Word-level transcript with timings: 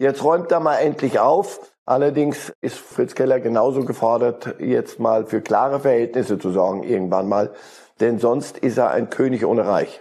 Jetzt 0.00 0.22
räumt 0.22 0.52
er 0.52 0.60
mal 0.60 0.76
endlich 0.76 1.18
auf. 1.18 1.58
Allerdings 1.84 2.52
ist 2.60 2.78
Fritz 2.78 3.16
Keller 3.16 3.40
genauso 3.40 3.84
gefordert, 3.84 4.54
jetzt 4.60 5.00
mal 5.00 5.26
für 5.26 5.40
klare 5.40 5.80
Verhältnisse 5.80 6.38
zu 6.38 6.52
sorgen, 6.52 6.84
irgendwann 6.84 7.28
mal. 7.28 7.50
Denn 7.98 8.20
sonst 8.20 8.58
ist 8.58 8.78
er 8.78 8.92
ein 8.92 9.10
König 9.10 9.44
ohne 9.44 9.66
Reich. 9.66 10.00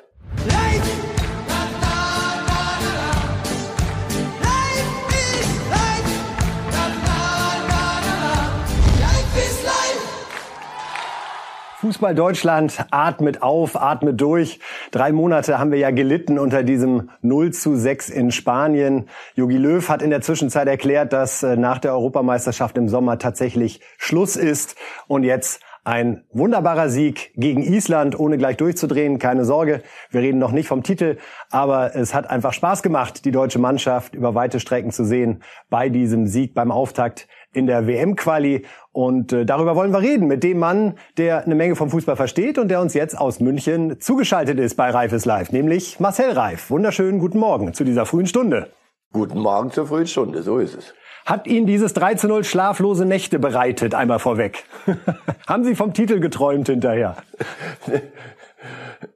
Fußball 11.87 12.15
Deutschland 12.15 12.85
atmet 12.91 13.41
auf, 13.41 13.81
atmet 13.81 14.19
durch. 14.19 14.59
Drei 14.91 15.13
Monate 15.13 15.57
haben 15.57 15.71
wir 15.71 15.79
ja 15.79 15.89
gelitten 15.89 16.37
unter 16.37 16.61
diesem 16.61 17.11
0 17.21 17.53
zu 17.53 17.77
6 17.77 18.09
in 18.09 18.31
Spanien. 18.31 19.07
Jogi 19.35 19.55
Löw 19.55 19.87
hat 19.87 20.01
in 20.01 20.09
der 20.09 20.19
Zwischenzeit 20.19 20.67
erklärt, 20.67 21.13
dass 21.13 21.43
äh, 21.43 21.55
nach 21.55 21.79
der 21.79 21.93
Europameisterschaft 21.93 22.77
im 22.77 22.89
Sommer 22.89 23.19
tatsächlich 23.19 23.79
Schluss 23.97 24.35
ist. 24.35 24.75
Und 25.07 25.23
jetzt 25.23 25.61
ein 25.85 26.25
wunderbarer 26.33 26.89
Sieg 26.89 27.31
gegen 27.35 27.63
Island, 27.63 28.19
ohne 28.19 28.37
gleich 28.37 28.57
durchzudrehen. 28.57 29.17
Keine 29.17 29.45
Sorge, 29.45 29.81
wir 30.11 30.19
reden 30.19 30.37
noch 30.37 30.51
nicht 30.51 30.67
vom 30.67 30.83
Titel, 30.83 31.15
aber 31.49 31.95
es 31.95 32.13
hat 32.13 32.29
einfach 32.29 32.51
Spaß 32.51 32.83
gemacht, 32.83 33.23
die 33.23 33.31
deutsche 33.31 33.59
Mannschaft 33.59 34.13
über 34.13 34.35
weite 34.35 34.59
Strecken 34.59 34.91
zu 34.91 35.05
sehen 35.05 35.41
bei 35.69 35.87
diesem 35.87 36.27
Sieg 36.27 36.53
beim 36.53 36.73
Auftakt 36.73 37.29
in 37.53 37.67
der 37.67 37.87
WM-Quali. 37.87 38.65
Und 38.91 39.33
äh, 39.33 39.45
darüber 39.45 39.75
wollen 39.75 39.91
wir 39.91 40.01
reden 40.01 40.27
mit 40.27 40.43
dem 40.43 40.59
Mann, 40.59 40.95
der 41.17 41.45
eine 41.45 41.55
Menge 41.55 41.75
vom 41.75 41.89
Fußball 41.89 42.15
versteht 42.15 42.57
und 42.57 42.69
der 42.69 42.81
uns 42.81 42.93
jetzt 42.93 43.17
aus 43.17 43.39
München 43.39 43.99
zugeschaltet 43.99 44.59
ist 44.59 44.75
bei 44.75 44.89
Reif 44.89 45.13
ist 45.13 45.25
live, 45.25 45.51
nämlich 45.51 45.99
Marcel 45.99 46.31
Reif. 46.31 46.69
Wunderschönen 46.69 47.19
guten 47.19 47.39
Morgen 47.39 47.73
zu 47.73 47.83
dieser 47.83 48.05
frühen 48.05 48.27
Stunde. 48.27 48.69
Guten 49.13 49.39
Morgen 49.39 49.71
zur 49.71 49.87
frühen 49.87 50.07
Stunde, 50.07 50.43
so 50.43 50.57
ist 50.57 50.75
es. 50.75 50.93
Hat 51.25 51.45
Ihnen 51.45 51.67
dieses 51.67 51.93
3 51.93 52.15
zu 52.15 52.27
0 52.29 52.45
schlaflose 52.45 53.05
Nächte 53.05 53.37
bereitet, 53.37 53.93
einmal 53.93 54.19
vorweg? 54.19 54.63
Haben 55.47 55.65
Sie 55.65 55.75
vom 55.75 55.93
Titel 55.93 56.21
geträumt 56.21 56.67
hinterher? 56.67 57.17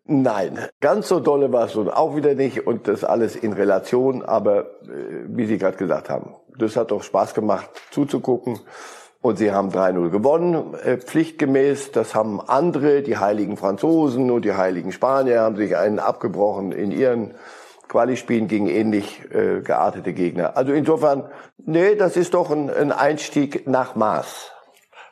Nein, 0.06 0.60
ganz 0.82 1.08
so 1.08 1.22
dolle 1.22 1.54
war 1.54 1.66
es 1.66 1.76
nun 1.76 1.90
auch 1.90 2.16
wieder 2.16 2.36
nicht 2.36 2.68
und 2.68 2.88
das 2.90 3.06
alles 3.06 3.38
in 3.38 3.54
Relation, 3.54 4.23
aber 4.23 4.82
äh, 4.84 5.23
wie 5.28 5.45
Sie 5.45 5.58
gerade 5.58 5.78
gesagt 5.78 6.10
haben, 6.10 6.36
das 6.58 6.76
hat 6.76 6.92
doch 6.92 7.04
Spaß 7.04 7.34
gemacht 7.34 7.70
zuzugucken. 7.92 8.60
Und 9.22 9.38
sie 9.38 9.52
haben 9.52 9.70
3-0 9.70 10.10
gewonnen, 10.10 10.74
äh, 10.84 10.98
pflichtgemäß. 10.98 11.92
Das 11.92 12.16
haben 12.16 12.42
andere, 12.42 13.04
die 13.04 13.18
heiligen 13.18 13.56
Franzosen 13.56 14.32
und 14.32 14.46
die 14.46 14.54
heiligen 14.54 14.92
Spanier, 14.92 15.42
haben 15.42 15.58
sich 15.58 15.78
einen 15.78 16.00
abgebrochen 16.00 16.72
in 16.72 16.92
ihren 16.92 17.36
Quali-Spielen 17.88 18.48
gegen 18.48 18.68
ähnlich 18.68 19.22
äh, 19.32 19.62
geartete 19.62 20.14
Gegner. 20.14 20.58
Also 20.58 20.72
insofern, 20.72 21.30
nee, 21.58 21.96
das 21.96 22.18
ist 22.18 22.34
doch 22.34 22.50
ein, 22.50 22.70
ein 22.72 22.92
Einstieg 22.92 23.68
nach 23.68 23.96
Maß. 23.96 24.52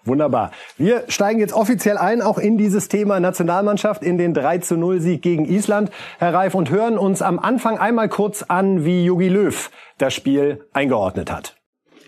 Wunderbar. 0.05 0.52
Wir 0.78 1.03
steigen 1.08 1.39
jetzt 1.39 1.53
offiziell 1.53 1.97
ein, 1.97 2.22
auch 2.22 2.38
in 2.38 2.58
dieses 2.58 2.88
Thema 2.88 3.19
Nationalmannschaft, 3.19 4.03
in 4.03 4.17
den 4.17 4.33
3 4.33 4.59
zu 4.59 4.78
0 4.78 5.02
Sieg 5.02 5.22
gegen 5.22 5.45
Island, 5.45 5.92
Herr 6.17 6.33
Reif, 6.33 6.55
und 6.55 6.69
hören 6.69 6.97
uns 6.97 7.22
am 7.22 7.39
Anfang 7.39 7.78
einmal 7.78 8.09
kurz 8.09 8.44
an, 8.44 8.86
wie 8.86 9.05
Jogi 9.05 9.27
Löw 9.27 9.70
das 9.97 10.14
Spiel 10.14 10.66
eingeordnet 10.73 11.31
hat. 11.31 11.55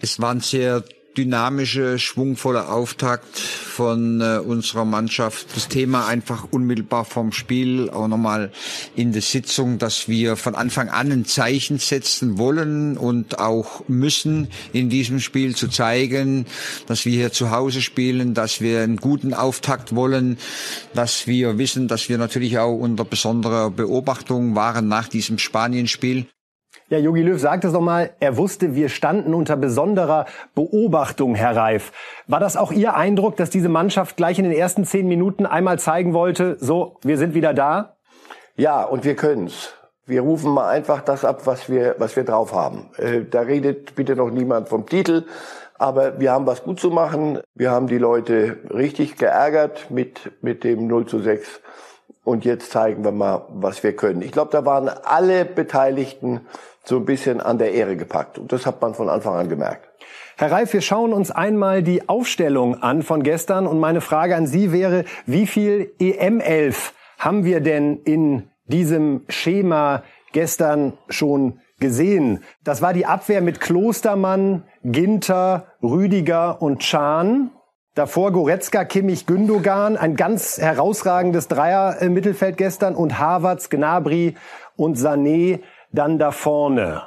Es 0.02 0.20
waren 0.22 0.40
sehr 0.40 0.84
dynamische, 1.18 2.00
schwungvolle 2.00 2.70
Auftakt 2.70 3.38
von 3.38 4.22
äh, 4.22 4.38
unserer 4.38 4.86
Mannschaft. 4.86 5.48
Das 5.56 5.68
Thema 5.68 6.08
einfach 6.08 6.48
unmittelbar 6.52 7.06
vom 7.06 7.32
Spiel, 7.32 7.90
auch 7.90 8.08
nochmal 8.08 8.52
in 8.96 9.12
der 9.12 9.22
Sitzung, 9.22 9.78
dass 9.78 10.08
wir 10.08 10.36
von 10.36 10.56
Anfang 10.56 10.90
an 10.90 11.12
ein 11.12 11.26
Zeichen 11.26 11.80
setzen 11.80 12.38
wollen 12.38 12.98
und 12.98 13.40
auch 13.40 13.84
müssen 13.88 14.48
in 14.74 14.90
diesem 14.90 15.20
Spiel 15.20 15.56
zu 15.56 15.68
zeigen, 15.68 16.46
dass 16.88 17.06
wir 17.06 17.14
hier 17.14 17.32
zu 17.32 17.52
Hause 17.52 17.82
spielen, 17.82 18.34
dass 18.34 18.62
wir 18.62 18.82
einen 18.82 18.98
guten 18.98 19.34
Auftakt 19.34 19.96
wollen, 19.96 20.38
dass 20.94 21.28
wir 21.28 21.58
wissen, 21.58 21.88
dass 21.88 22.10
wir 22.10 22.18
natürlich 22.18 22.60
auch 22.60 22.76
unter 22.78 23.06
besonderer 23.06 23.70
Beobachtung 23.70 24.56
waren 24.56 24.88
nach 24.88 25.08
diesem 25.08 25.38
Spanienspiel. 25.38 26.28
Ja, 26.92 26.98
Jogi 26.98 27.22
Löw 27.22 27.40
sagt 27.40 27.64
es 27.64 27.72
nochmal, 27.72 28.10
er 28.20 28.36
wusste, 28.36 28.76
wir 28.76 28.90
standen 28.90 29.34
unter 29.34 29.56
besonderer 29.56 30.26
Beobachtung, 30.56 31.36
Herr 31.36 31.56
Reif. 31.56 31.94
War 32.28 32.42
das 32.42 32.58
auch 32.58 32.74
Ihr 32.74 32.96
Eindruck, 32.98 33.38
dass 33.38 33.50
diese 33.50 33.70
Mannschaft 33.70 34.18
gleich 34.18 34.40
in 34.40 34.44
den 34.44 34.52
ersten 34.52 34.84
zehn 34.84 35.08
Minuten 35.08 35.46
einmal 35.46 35.80
zeigen 35.80 36.14
wollte, 36.14 36.58
so, 36.60 36.98
wir 37.02 37.18
sind 37.18 37.34
wieder 37.34 37.54
da? 37.54 37.96
Ja, 38.58 38.84
und 38.84 39.06
wir 39.06 39.16
können's. 39.16 39.74
Wir 40.06 40.20
rufen 40.20 40.52
mal 40.52 40.68
einfach 40.68 41.00
das 41.00 41.24
ab, 41.24 41.48
was 41.48 41.70
wir, 41.70 41.96
was 41.98 42.18
wir 42.18 42.26
drauf 42.26 42.54
haben. 42.54 42.90
Äh, 42.98 43.22
da 43.22 43.40
redet 43.40 43.96
bitte 43.96 44.18
noch 44.18 44.30
niemand 44.30 44.68
vom 44.68 44.86
Titel, 44.86 45.24
aber 45.78 46.20
wir 46.20 46.34
haben 46.34 46.46
was 46.46 46.62
gut 46.62 46.82
zu 46.82 46.90
machen. 46.90 47.40
Wir 47.56 47.72
haben 47.72 47.88
die 47.88 48.00
Leute 48.00 48.58
richtig 48.70 49.16
geärgert 49.16 49.90
mit, 49.92 50.34
mit 50.42 50.66
dem 50.66 50.88
0 50.88 51.06
zu 51.06 51.20
6. 51.20 51.62
Und 52.26 52.44
jetzt 52.44 52.70
zeigen 52.70 53.06
wir 53.06 53.12
mal, 53.12 53.46
was 53.50 53.82
wir 53.82 53.96
können. 53.96 54.22
Ich 54.22 54.32
glaube, 54.32 54.52
da 54.52 54.66
waren 54.66 54.90
alle 54.90 55.46
Beteiligten 55.46 56.42
so 56.84 56.98
ein 56.98 57.06
bisschen 57.06 57.42
an 57.42 57.58
der 57.58 57.74
Ehre 57.74 57.96
gepackt. 57.96 58.38
Und 58.38 58.52
das 58.52 58.66
hat 58.66 58.82
man 58.82 58.94
von 58.94 59.10
Anfang 59.10 59.36
an 59.36 59.50
gemerkt. 59.50 59.88
Herr 60.38 60.52
Reif, 60.52 60.74
wir 60.74 60.82
schauen 60.82 61.14
uns 61.14 61.30
einmal 61.30 61.84
die 61.84 62.10
Aufstellung 62.10 62.82
an 62.82 63.04
von 63.04 63.22
gestern. 63.22 63.68
Und 63.68 63.80
meine 63.80 64.02
Frage 64.02 64.36
an 64.36 64.48
Sie 64.48 64.72
wäre, 64.72 65.06
wie 65.26 65.46
viel 65.46 65.94
EM11 66.00 66.94
haben 67.20 67.46
wir 67.46 67.62
denn 67.62 67.98
in 67.98 68.50
diesem 68.66 69.24
Schema 69.30 70.04
gestern 70.32 70.94
schon 71.10 71.60
gesehen? 71.80 72.44
Das 72.64 72.82
war 72.82 72.94
die 72.94 73.06
Abwehr 73.06 73.42
mit 73.42 73.60
Klostermann, 73.60 74.64
Ginter, 74.84 75.68
Rüdiger 75.84 76.62
und 76.62 76.84
Schahn. 76.84 77.52
Davor 77.94 78.32
Goretzka, 78.32 78.86
Kimmich, 78.86 79.28
Gündogan, 79.28 79.98
ein 79.98 80.16
ganz 80.16 80.58
herausragendes 80.58 81.50
Dreier-Mittelfeld 81.50 82.56
gestern 82.56 82.96
und 82.96 83.20
Havertz, 83.20 83.70
Gnabry 83.70 84.36
und 84.78 84.98
Sané 84.98 85.60
dann 85.92 86.20
da 86.20 86.32
vorne? 86.32 87.04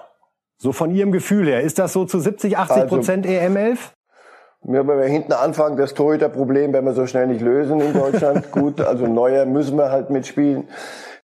So 0.56 0.72
von 0.72 0.90
Ihrem 0.90 1.12
Gefühl 1.12 1.46
her, 1.46 1.62
ist 1.62 1.78
das 1.78 1.92
so 1.92 2.04
zu 2.04 2.18
70, 2.18 2.56
80 2.56 2.76
also, 2.76 2.88
Prozent 2.88 3.26
EM11? 3.26 3.78
wenn 4.66 4.86
wir 4.86 5.04
hinten 5.04 5.32
anfangen, 5.32 5.76
das 5.76 5.92
Torhüterproblem 5.92 6.72
werden 6.72 6.86
wir 6.86 6.94
so 6.94 7.06
schnell 7.06 7.26
nicht 7.26 7.42
lösen 7.42 7.80
in 7.80 7.92
Deutschland. 7.92 8.50
Gut, 8.52 8.80
also 8.80 9.06
Neuer 9.06 9.44
müssen 9.44 9.76
wir 9.76 9.90
halt 9.90 10.08
mitspielen. 10.08 10.68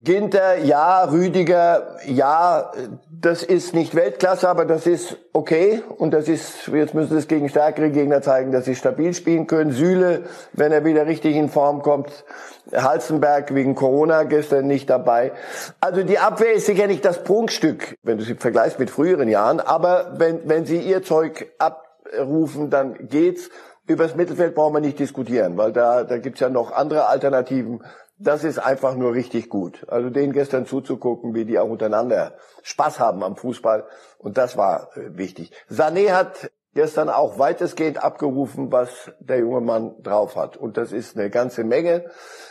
Ginter, 0.03 0.58
ja, 0.58 1.06
Rüdiger, 1.06 1.96
ja, 2.06 2.74
das 3.09 3.41
ist 3.41 3.74
nicht 3.74 3.96
Weltklasse, 3.96 4.50
aber 4.50 4.66
das 4.66 4.86
ist 4.86 5.16
okay. 5.31 5.81
Und 5.97 6.14
das 6.14 6.28
ist, 6.28 6.68
jetzt 6.68 6.94
müssen 6.94 7.18
es 7.18 7.30
gegen 7.30 7.47
stärkere 7.47 7.90
Gegner 7.90 8.22
zeigen, 8.22 8.52
dass 8.52 8.66
sie 8.66 8.75
stabil 8.75 9.14
spielen 9.14 9.47
können. 9.47 9.72
Süle, 9.72 10.24
wenn 10.52 10.74
er 10.74 10.84
wieder 10.84 11.08
richtig 11.08 11.38
in 11.38 11.47
Form 11.47 11.81
kommt. 11.81 12.25
Halzenberg 12.74 13.56
wegen 13.56 13.75
Corona 13.75 14.24
gestern 14.24 14.68
nicht 14.68 14.90
dabei. 14.90 15.31
Also 15.80 16.03
die 16.03 16.20
Abwehr 16.20 16.52
ist 16.52 16.66
sicher 16.66 16.88
nicht 16.88 17.06
das 17.06 17.24
Prunkstück, 17.24 17.97
wenn 18.03 18.18
du 18.18 18.25
sie 18.25 18.35
vergleichst 18.35 18.80
mit 18.80 18.90
früheren 18.90 19.30
Jahren. 19.30 19.62
Aber 19.62 20.16
wenn, 20.18 20.50
wenn 20.50 20.66
sie 20.66 20.80
ihr 20.80 21.02
Zeug 21.02 21.50
abrufen, 21.59 22.70
dann 22.70 23.08
geht's. 23.08 23.50
Übers 23.85 24.16
Mittelfeld 24.16 24.56
brauchen 24.56 24.75
wir 24.75 24.80
nicht 24.80 24.97
diskutieren, 24.97 25.58
weil 25.58 25.74
da, 25.74 26.06
da 26.06 26.18
gibt's 26.18 26.40
ja 26.40 26.47
noch 26.47 26.72
andere 26.72 27.08
Alternativen 27.08 27.84
das 28.23 28.44
ist 28.44 28.59
einfach 28.59 28.95
nur 28.95 29.13
richtig 29.13 29.50
gut. 29.50 29.85
Also 29.88 30.09
denen 30.09 30.34
gestern 30.34 30.66
zuzugucken, 30.66 31.35
wie 31.35 31.45
die 31.45 31.59
auch 31.59 31.69
untereinander 31.69 32.35
Spaß 32.63 33.00
haben 33.00 33.23
am 33.23 33.35
Fußball. 33.35 33.85
Und 34.17 34.38
das 34.38 34.57
war 34.57 34.89
äh, 34.95 35.17
wichtig. 35.17 35.51
Sané 35.69 36.11
hat 36.11 36.51
gestern 36.73 37.09
auch 37.09 37.38
weitestgehend 37.38 38.03
abgerufen, 38.03 38.72
was 38.72 39.11
der 39.19 39.39
junge 39.39 39.61
Mann 39.61 39.95
drauf 40.01 40.35
hat. 40.35 40.57
Und 40.57 40.78
das 40.78 40.91
ist 40.91 41.16
eine 41.17 41.29
ganze 41.29 41.63
Menge. 41.63 42.06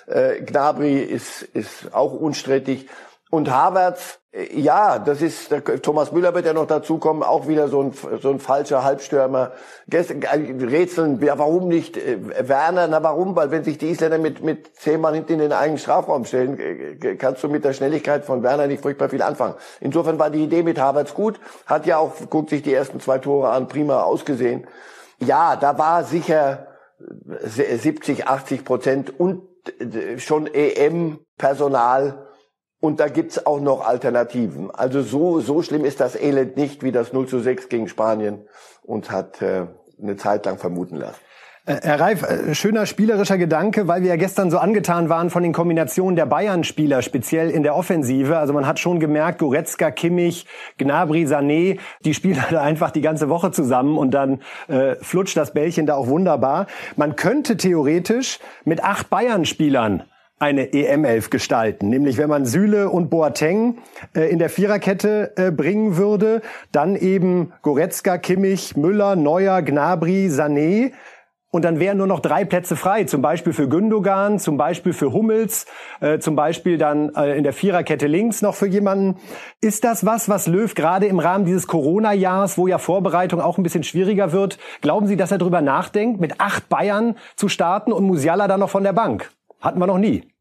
Äh, 0.07 0.43
Gnabry 0.43 1.01
ist, 1.01 1.43
ist 1.43 1.93
auch 1.93 2.13
unstrittig. 2.13 2.89
Und 3.31 3.51
Havertz, 3.51 4.21
ja, 4.55 4.99
das 4.99 5.21
ist, 5.21 5.55
Thomas 5.83 6.11
Müller 6.11 6.35
wird 6.35 6.47
ja 6.47 6.55
noch 6.55 6.67
dazukommen, 6.67 7.23
auch 7.23 7.49
wieder 7.49 7.69
so 7.69 7.83
ein, 7.83 7.93
so 8.23 8.31
ein 8.31 8.39
falscher 8.39 8.83
Halbstürmer. 8.83 9.53
Gestern, 9.89 10.23
äh, 10.23 10.65
Rätseln, 10.65 11.21
ja, 11.23 11.39
warum 11.39 11.69
nicht 11.69 11.99
äh, 11.99 12.49
Werner? 12.49 12.89
Na, 12.89 13.03
warum? 13.03 13.37
Weil 13.37 13.51
wenn 13.51 13.63
sich 13.63 13.77
die 13.77 13.91
Isländer 13.91 14.17
mit, 14.17 14.43
mit 14.43 14.75
zehn 14.75 15.03
Mann 15.03 15.13
hinten 15.13 15.35
in 15.35 15.39
den 15.41 15.53
eigenen 15.53 15.77
Strafraum 15.77 16.25
stellen, 16.25 16.99
kannst 17.19 17.45
du 17.45 17.49
mit 17.49 17.63
der 17.63 17.75
Schnelligkeit 17.75 18.25
von 18.25 18.43
Werner 18.43 18.69
nicht 18.69 18.83
furchtbar 18.83 19.11
viel 19.11 19.21
anfangen. 19.21 19.55
Insofern 19.81 20.19
war 20.19 20.31
die 20.31 20.45
Idee 20.45 20.63
mit 20.63 20.81
Havertz 20.81 21.13
gut, 21.13 21.39
hat 21.67 21.85
ja 21.85 21.99
auch, 21.99 22.13
guckt 22.31 22.49
sich 22.49 22.63
die 22.63 22.73
ersten 22.73 23.01
zwei 23.01 23.19
Tore 23.19 23.51
an, 23.51 23.69
prima 23.69 24.01
ausgesehen. 24.03 24.67
Ja, 25.19 25.57
da 25.57 25.77
war 25.77 26.05
sicher 26.05 26.69
70, 27.45 28.29
80 28.29 28.65
Prozent 28.65 29.21
und 29.21 29.43
schon 30.17 30.47
EM-Personal 30.47 32.32
und 32.83 33.01
da 33.01 33.09
gibt's 33.09 33.47
auch 33.47 33.61
noch 33.61 33.87
Alternativen. 33.87 34.71
Also 34.71 35.01
so, 35.01 35.41
so 35.41 35.63
schlimm 35.63 35.87
ist 35.87 36.01
das 36.01 36.17
Elend 36.17 36.59
nicht 36.59 36.83
wie 36.83 36.93
das 36.93 37.15
0 37.15 37.29
zu 37.29 37.39
6 37.39 37.71
gegen 37.71 37.89
Spanien 37.89 38.43
uns 38.83 39.11
hat 39.11 39.41
äh, 39.41 39.67
eine 40.01 40.17
Zeit 40.17 40.45
lang 40.45 40.59
vermuten 40.59 40.97
lassen. 40.97 41.21
Äh, 41.65 41.77
Herr 41.83 42.01
Reif, 42.01 42.25
äh, 42.25 42.55
schöner 42.57 42.87
spielerischer 42.87 43.39
Gedanke, 43.39 43.87
weil 43.87 44.03
wir 44.03 44.09
ja 44.09 44.17
gestern 44.17 44.51
so 44.51 44.59
angetan 44.59 45.09
waren 45.09 45.31
von 45.31 45.45
den 45.45 45.53
Kombinationen 45.53 46.17
der 46.17 46.27
Bayern-Spieler, 46.27 47.03
speziell 47.03 47.51
in 47.51 47.63
der 47.63 47.77
Offensive. 47.77 48.37
Also 48.37 48.53
man 48.53 48.67
hat 48.67 48.81
schon 48.81 48.99
gemerkt, 48.99 49.39
Goretzka, 49.39 49.93
Kimmich, 49.93 50.47
Gnabry, 50.79 51.25
Sané, 51.25 51.79
die 52.05 52.15
spielen 52.15 52.43
halt 52.51 52.57
einfach 52.57 52.91
die 52.91 53.01
ganze 53.01 53.29
Woche 53.29 53.53
zusammen 53.53 53.97
und 53.97 54.11
dann 54.11 54.41
äh, 54.67 54.97
flutscht 54.97 55.37
das 55.37 55.53
Bällchen 55.53 55.87
da 55.87 55.95
auch 55.95 56.09
wunderbar. 56.09 56.67
Man 56.97 57.15
könnte 57.15 57.57
theoretisch 57.57 58.41
mit 58.65 58.83
acht 58.83 59.09
Bayern-Spielern 59.09 60.03
eine 60.43 60.73
EM-Elf 60.73 61.31
gestalten. 61.31 61.89
Nämlich 61.89 62.19
wenn 62.19 62.29
man 62.29 62.45
Süle 62.47 62.91
und 62.91 63.11
Boateng 63.11 63.79
äh, 64.13 64.29
in 64.29 64.41
der 64.41 64.51
Viererkette 64.51 65.33
äh, 65.37 65.53
bringen 65.53 65.97
würde, 65.97 66.43
dann 66.73 66.97
eben 66.97 67.53
Goretzka, 67.63 68.19
Kimmich, 68.19 68.77
Müller, 68.77 69.15
Neuer, 69.15 69.63
Gnabry, 69.63 70.27
Sané. 70.27 70.91
Und 71.53 71.65
dann 71.65 71.79
wären 71.79 71.99
nur 71.99 72.09
noch 72.09 72.19
drei 72.19 72.45
Plätze 72.45 72.75
frei, 72.75 73.05
zum 73.05 73.23
Beispiel 73.23 73.53
für 73.53 73.69
Gündogan, 73.69 74.41
zum 74.41 74.57
Beispiel 74.57 74.93
für 74.93 75.13
Hummels, 75.13 75.67
äh, 76.01 76.19
zum 76.19 76.35
Beispiel 76.35 76.77
dann 76.77 77.15
äh, 77.15 77.37
in 77.37 77.45
der 77.45 77.53
Viererkette 77.53 78.09
links 78.09 78.43
noch 78.43 78.57
für 78.57 78.67
jemanden. 78.67 79.21
Ist 79.61 79.85
das 79.85 80.05
was, 80.05 80.29
was 80.29 80.49
Löw 80.49 80.75
gerade 80.75 81.07
im 81.07 81.21
Rahmen 81.21 81.45
dieses 81.45 81.69
Corona-Jahres, 81.69 82.59
wo 82.59 82.67
ja 82.67 82.79
Vorbereitung 82.79 83.41
auch 83.41 83.59
ein 83.59 83.63
bisschen 83.63 83.85
schwieriger 83.85 84.33
wird, 84.33 84.59
glauben 84.81 85.07
Sie, 85.07 85.17
dass 85.17 85.31
er 85.31 85.39
darüber 85.39 85.61
nachdenkt, 85.61 86.21
mit 86.21 86.41
acht 86.41 86.69
Bayern 86.69 87.17
zu 87.37 87.49
starten 87.49 87.93
und 87.93 88.03
Musiala 88.05 88.49
dann 88.49 88.59
noch 88.59 88.71
von 88.71 88.83
der 88.83 88.93
Bank? 88.93 89.31
Hatten 89.61 89.79
wir 89.79 89.87
noch 89.87 89.99
nie. 89.99 90.32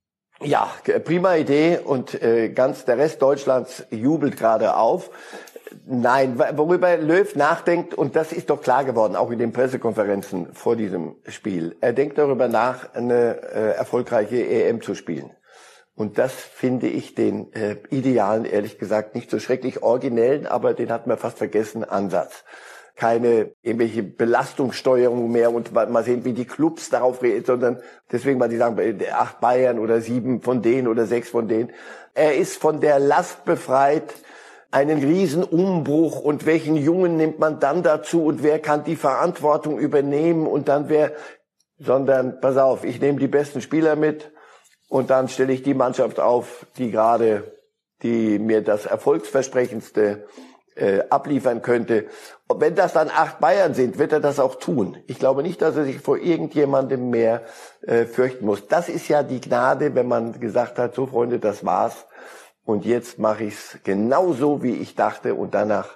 Ja, 0.43 0.71
prima 1.05 1.35
Idee 1.35 1.79
und 1.83 2.19
äh, 2.21 2.49
ganz 2.49 2.85
der 2.85 2.97
Rest 2.97 3.21
Deutschlands 3.21 3.85
jubelt 3.91 4.37
gerade 4.37 4.75
auf. 4.75 5.11
Nein, 5.85 6.37
worüber 6.37 6.97
Löw 6.97 7.35
nachdenkt, 7.35 7.93
und 7.93 8.15
das 8.15 8.33
ist 8.33 8.49
doch 8.49 8.61
klar 8.61 8.83
geworden, 8.83 9.15
auch 9.15 9.29
in 9.29 9.37
den 9.37 9.53
Pressekonferenzen 9.53 10.53
vor 10.53 10.75
diesem 10.75 11.15
Spiel. 11.27 11.77
Er 11.79 11.93
denkt 11.93 12.17
darüber 12.17 12.47
nach, 12.47 12.93
eine 12.93 13.41
äh, 13.53 13.75
erfolgreiche 13.75 14.45
EM 14.45 14.81
zu 14.81 14.95
spielen. 14.95 15.29
Und 15.95 16.17
das 16.17 16.33
finde 16.33 16.87
ich 16.87 17.13
den 17.13 17.53
äh, 17.53 17.77
idealen, 17.89 18.45
ehrlich 18.45 18.79
gesagt, 18.79 19.13
nicht 19.13 19.29
so 19.29 19.39
schrecklich 19.39 19.83
originellen, 19.83 20.47
aber 20.47 20.73
den 20.73 20.91
hat 20.91 21.05
man 21.05 21.17
fast 21.17 21.37
vergessen, 21.37 21.83
Ansatz 21.83 22.43
keine 22.95 23.51
irgendwelche 23.61 24.03
Belastungssteuerung 24.03 25.31
mehr 25.31 25.53
und 25.53 25.73
mal 25.73 26.03
sehen, 26.03 26.25
wie 26.25 26.33
die 26.33 26.45
Clubs 26.45 26.89
darauf 26.89 27.21
reagieren, 27.21 27.45
sondern 27.45 27.79
deswegen, 28.11 28.39
weil 28.39 28.49
die 28.49 28.57
sagen, 28.57 28.77
acht 29.11 29.39
Bayern 29.39 29.79
oder 29.79 30.01
sieben 30.01 30.41
von 30.41 30.61
denen 30.61 30.87
oder 30.87 31.05
sechs 31.05 31.29
von 31.29 31.47
denen. 31.47 31.71
Er 32.13 32.35
ist 32.35 32.57
von 32.57 32.81
der 32.81 32.99
Last 32.99 33.45
befreit, 33.45 34.13
einen 34.71 35.03
riesen 35.03 35.43
Umbruch 35.43 36.21
und 36.21 36.45
welchen 36.45 36.75
Jungen 36.75 37.17
nimmt 37.17 37.39
man 37.39 37.59
dann 37.59 37.83
dazu 37.83 38.23
und 38.25 38.41
wer 38.41 38.59
kann 38.59 38.85
die 38.85 38.95
Verantwortung 38.95 39.77
übernehmen 39.77 40.47
und 40.47 40.69
dann 40.69 40.87
wer, 40.87 41.11
sondern 41.77 42.39
pass 42.39 42.57
auf, 42.57 42.85
ich 42.85 43.01
nehme 43.01 43.19
die 43.19 43.27
besten 43.27 43.61
Spieler 43.61 43.95
mit 43.95 44.31
und 44.87 45.09
dann 45.09 45.27
stelle 45.27 45.53
ich 45.53 45.63
die 45.63 45.73
Mannschaft 45.73 46.19
auf, 46.19 46.65
die 46.77 46.91
gerade, 46.91 47.57
die 48.01 48.39
mir 48.39 48.61
das 48.61 48.85
erfolgsversprechendste 48.85 50.25
äh, 50.75 51.01
abliefern 51.09 51.61
könnte. 51.61 52.05
Und 52.51 52.59
wenn 52.59 52.75
das 52.75 52.91
dann 52.91 53.09
acht 53.09 53.39
Bayern 53.39 53.73
sind, 53.73 53.97
wird 53.97 54.11
er 54.11 54.19
das 54.19 54.37
auch 54.37 54.55
tun. 54.55 54.97
Ich 55.07 55.19
glaube 55.19 55.41
nicht, 55.41 55.61
dass 55.61 55.77
er 55.77 55.85
sich 55.85 56.01
vor 56.01 56.17
irgendjemandem 56.17 57.09
mehr 57.09 57.43
äh, 57.81 58.03
fürchten 58.05 58.45
muss. 58.45 58.67
Das 58.67 58.89
ist 58.89 59.07
ja 59.07 59.23
die 59.23 59.39
Gnade, 59.39 59.95
wenn 59.95 60.07
man 60.07 60.37
gesagt 60.39 60.77
hat, 60.77 60.93
so 60.93 61.05
Freunde, 61.05 61.39
das 61.39 61.65
war's. 61.65 62.07
Und 62.65 62.85
jetzt 62.85 63.19
mache 63.19 63.45
ich's 63.45 63.79
genauso, 63.85 64.63
wie 64.63 64.75
ich 64.75 64.95
dachte. 64.95 65.35
Und 65.35 65.53
danach, 65.53 65.87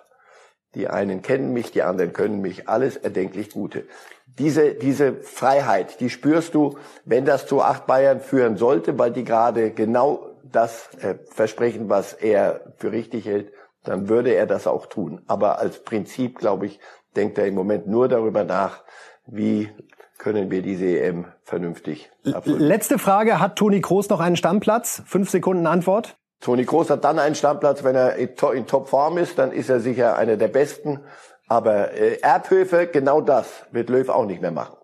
die 0.75 0.87
einen 0.87 1.21
kennen 1.21 1.51
mich, 1.51 1.71
die 1.71 1.83
anderen 1.83 2.13
können 2.13 2.39
mich, 2.39 2.69
alles 2.69 2.95
erdenklich 2.95 3.51
Gute. 3.51 3.83
Diese, 4.25 4.75
diese 4.75 5.15
Freiheit, 5.15 5.99
die 5.99 6.09
spürst 6.09 6.53
du, 6.53 6.77
wenn 7.03 7.25
das 7.25 7.47
zu 7.47 7.61
acht 7.61 7.85
Bayern 7.85 8.21
führen 8.21 8.55
sollte, 8.55 8.97
weil 8.97 9.11
die 9.11 9.25
gerade 9.25 9.71
genau 9.71 10.29
das 10.43 10.87
äh, 11.01 11.15
versprechen, 11.31 11.89
was 11.89 12.13
er 12.13 12.61
für 12.77 12.93
richtig 12.93 13.25
hält 13.25 13.51
dann 13.87 14.09
würde 14.09 14.33
er 14.33 14.45
das 14.45 14.67
auch 14.67 14.85
tun. 14.87 15.21
Aber 15.27 15.59
als 15.59 15.83
Prinzip, 15.83 16.37
glaube 16.37 16.65
ich, 16.65 16.79
denkt 17.15 17.37
er 17.37 17.47
im 17.47 17.55
Moment 17.55 17.87
nur 17.87 18.07
darüber 18.07 18.43
nach, 18.43 18.83
wie 19.25 19.69
können 20.17 20.51
wir 20.51 20.61
diese 20.61 20.85
EM 20.85 21.25
vernünftig 21.43 22.09
erfüllen. 22.23 22.59
Letzte 22.59 22.97
Frage, 22.99 23.39
hat 23.39 23.57
Toni 23.57 23.81
Kroos 23.81 24.09
noch 24.09 24.19
einen 24.19 24.35
Stammplatz? 24.35 25.03
Fünf 25.05 25.29
Sekunden 25.29 25.67
Antwort. 25.67 26.17
Toni 26.41 26.65
Kroos 26.65 26.89
hat 26.89 27.03
dann 27.03 27.19
einen 27.19 27.35
Stammplatz, 27.35 27.83
wenn 27.83 27.95
er 27.95 28.15
in 28.15 28.67
Topform 28.67 29.17
ist, 29.17 29.39
dann 29.39 29.51
ist 29.51 29.69
er 29.69 29.79
sicher 29.79 30.15
einer 30.15 30.37
der 30.37 30.47
Besten. 30.47 31.01
Aber 31.47 31.91
äh, 31.91 32.19
Erbhöfe, 32.21 32.87
genau 32.87 33.21
das 33.21 33.65
wird 33.71 33.89
Löw 33.89 34.09
auch 34.09 34.25
nicht 34.25 34.41
mehr 34.41 34.51
machen. 34.51 34.77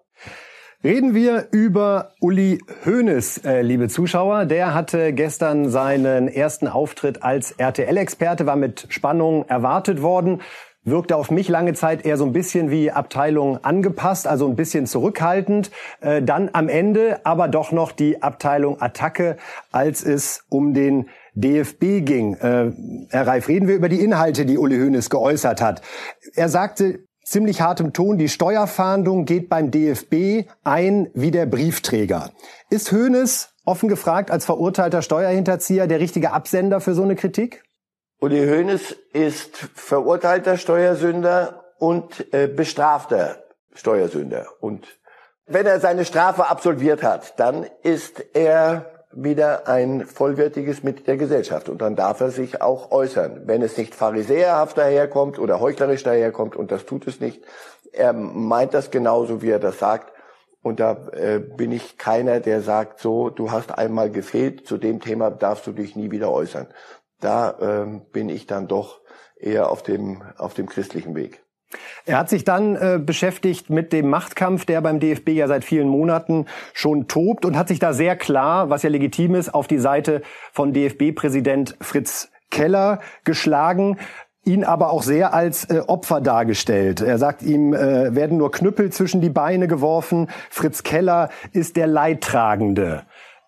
Reden 0.83 1.13
wir 1.13 1.49
über 1.51 2.13
Uli 2.21 2.59
Hoeneß, 2.85 3.45
äh, 3.45 3.61
liebe 3.61 3.87
Zuschauer. 3.87 4.45
Der 4.45 4.73
hatte 4.73 5.13
gestern 5.13 5.69
seinen 5.69 6.27
ersten 6.27 6.67
Auftritt 6.67 7.21
als 7.21 7.51
RTL-Experte, 7.51 8.47
war 8.47 8.55
mit 8.55 8.87
Spannung 8.89 9.45
erwartet 9.47 10.01
worden 10.01 10.41
wirkte 10.83 11.15
auf 11.15 11.29
mich 11.29 11.47
lange 11.47 11.73
Zeit 11.73 12.05
eher 12.05 12.17
so 12.17 12.25
ein 12.25 12.33
bisschen 12.33 12.71
wie 12.71 12.91
Abteilung 12.91 13.63
angepasst, 13.63 14.27
also 14.27 14.47
ein 14.47 14.55
bisschen 14.55 14.87
zurückhaltend. 14.87 15.69
Äh, 16.01 16.23
dann 16.23 16.49
am 16.53 16.69
Ende 16.69 17.23
aber 17.23 17.47
doch 17.47 17.71
noch 17.71 17.91
die 17.91 18.23
Abteilung 18.23 18.81
Attacke, 18.81 19.37
als 19.71 20.03
es 20.03 20.43
um 20.49 20.73
den 20.73 21.09
DFB 21.35 22.03
ging. 22.03 22.33
Äh, 22.35 22.71
Herr 23.09 23.27
Reif, 23.27 23.47
reden 23.47 23.67
wir 23.67 23.75
über 23.75 23.89
die 23.89 24.03
Inhalte, 24.03 24.45
die 24.45 24.57
Uli 24.57 24.77
Hoeneß 24.77 25.09
geäußert 25.09 25.61
hat. 25.61 25.81
Er 26.33 26.49
sagte, 26.49 26.99
ziemlich 27.31 27.61
hartem 27.61 27.93
Ton, 27.93 28.17
die 28.17 28.29
Steuerfahndung 28.29 29.25
geht 29.25 29.49
beim 29.49 29.71
DFB 29.71 30.49
ein 30.63 31.09
wie 31.13 31.31
der 31.31 31.45
Briefträger. 31.45 32.31
Ist 32.69 32.91
Hoeneß, 32.91 33.49
offen 33.65 33.89
gefragt, 33.89 34.31
als 34.31 34.45
verurteilter 34.45 35.01
Steuerhinterzieher 35.01 35.87
der 35.87 35.99
richtige 35.99 36.31
Absender 36.31 36.81
für 36.81 36.93
so 36.93 37.03
eine 37.03 37.15
Kritik? 37.15 37.63
Uli 38.19 38.45
Hoeneß 38.47 38.95
ist 39.13 39.57
verurteilter 39.73 40.57
Steuersünder 40.57 41.63
und 41.79 42.31
äh, 42.33 42.47
bestrafter 42.47 43.43
Steuersünder. 43.73 44.45
Und 44.59 44.87
wenn 45.47 45.65
er 45.65 45.79
seine 45.79 46.05
Strafe 46.05 46.47
absolviert 46.47 47.01
hat, 47.01 47.39
dann 47.39 47.65
ist 47.81 48.23
er 48.35 48.90
wieder 49.13 49.67
ein 49.67 50.05
vollwertiges 50.05 50.83
Mitglied 50.83 51.07
der 51.07 51.17
Gesellschaft. 51.17 51.69
Und 51.69 51.81
dann 51.81 51.95
darf 51.95 52.21
er 52.21 52.31
sich 52.31 52.61
auch 52.61 52.91
äußern. 52.91 53.41
Wenn 53.45 53.61
es 53.61 53.77
nicht 53.77 53.95
pharisäerhaft 53.95 54.77
daherkommt 54.77 55.39
oder 55.39 55.59
heuchlerisch 55.59 56.03
daherkommt, 56.03 56.55
und 56.55 56.71
das 56.71 56.85
tut 56.85 57.07
es 57.07 57.19
nicht, 57.19 57.43
er 57.91 58.13
meint 58.13 58.73
das 58.73 58.91
genauso, 58.91 59.41
wie 59.41 59.49
er 59.49 59.59
das 59.59 59.79
sagt. 59.79 60.13
Und 60.61 60.79
da 60.79 61.07
äh, 61.13 61.39
bin 61.39 61.71
ich 61.71 61.97
keiner, 61.97 62.39
der 62.39 62.61
sagt, 62.61 62.99
so, 62.99 63.29
du 63.29 63.51
hast 63.51 63.77
einmal 63.77 64.11
gefehlt, 64.11 64.67
zu 64.67 64.77
dem 64.77 64.99
Thema 64.99 65.31
darfst 65.31 65.65
du 65.65 65.71
dich 65.71 65.95
nie 65.95 66.11
wieder 66.11 66.31
äußern. 66.31 66.67
Da 67.19 67.57
ähm, 67.59 68.05
bin 68.11 68.29
ich 68.29 68.45
dann 68.47 68.67
doch 68.67 69.01
eher 69.35 69.71
auf 69.71 69.81
dem, 69.83 70.23
auf 70.37 70.53
dem 70.53 70.67
christlichen 70.67 71.15
Weg. 71.15 71.43
Er 72.05 72.17
hat 72.17 72.29
sich 72.29 72.43
dann 72.43 72.75
äh, 72.75 72.99
beschäftigt 73.03 73.69
mit 73.69 73.93
dem 73.93 74.09
Machtkampf, 74.09 74.65
der 74.65 74.81
beim 74.81 74.99
DFB 74.99 75.29
ja 75.29 75.47
seit 75.47 75.63
vielen 75.63 75.87
Monaten 75.87 76.45
schon 76.73 77.07
tobt 77.07 77.45
und 77.45 77.57
hat 77.57 77.67
sich 77.67 77.79
da 77.79 77.93
sehr 77.93 78.15
klar, 78.15 78.69
was 78.69 78.83
ja 78.83 78.89
legitim 78.89 79.35
ist, 79.35 79.53
auf 79.53 79.67
die 79.67 79.79
Seite 79.79 80.21
von 80.51 80.73
DFB-Präsident 80.73 81.77
Fritz 81.81 82.29
Keller 82.49 82.99
geschlagen 83.23 83.97
ihn 84.43 84.63
aber 84.63 84.91
auch 84.91 85.03
sehr 85.03 85.33
als 85.33 85.65
äh, 85.65 85.81
Opfer 85.85 86.19
dargestellt. 86.19 87.01
Er 87.01 87.17
sagt, 87.17 87.43
ihm 87.43 87.73
äh, 87.73 88.15
werden 88.15 88.37
nur 88.37 88.51
Knüppel 88.51 88.91
zwischen 88.91 89.21
die 89.21 89.29
Beine 89.29 89.67
geworfen. 89.67 90.29
Fritz 90.49 90.83
Keller 90.83 91.29
ist 91.51 91.75
der 91.75 91.87
Leidtragende. 91.87 93.03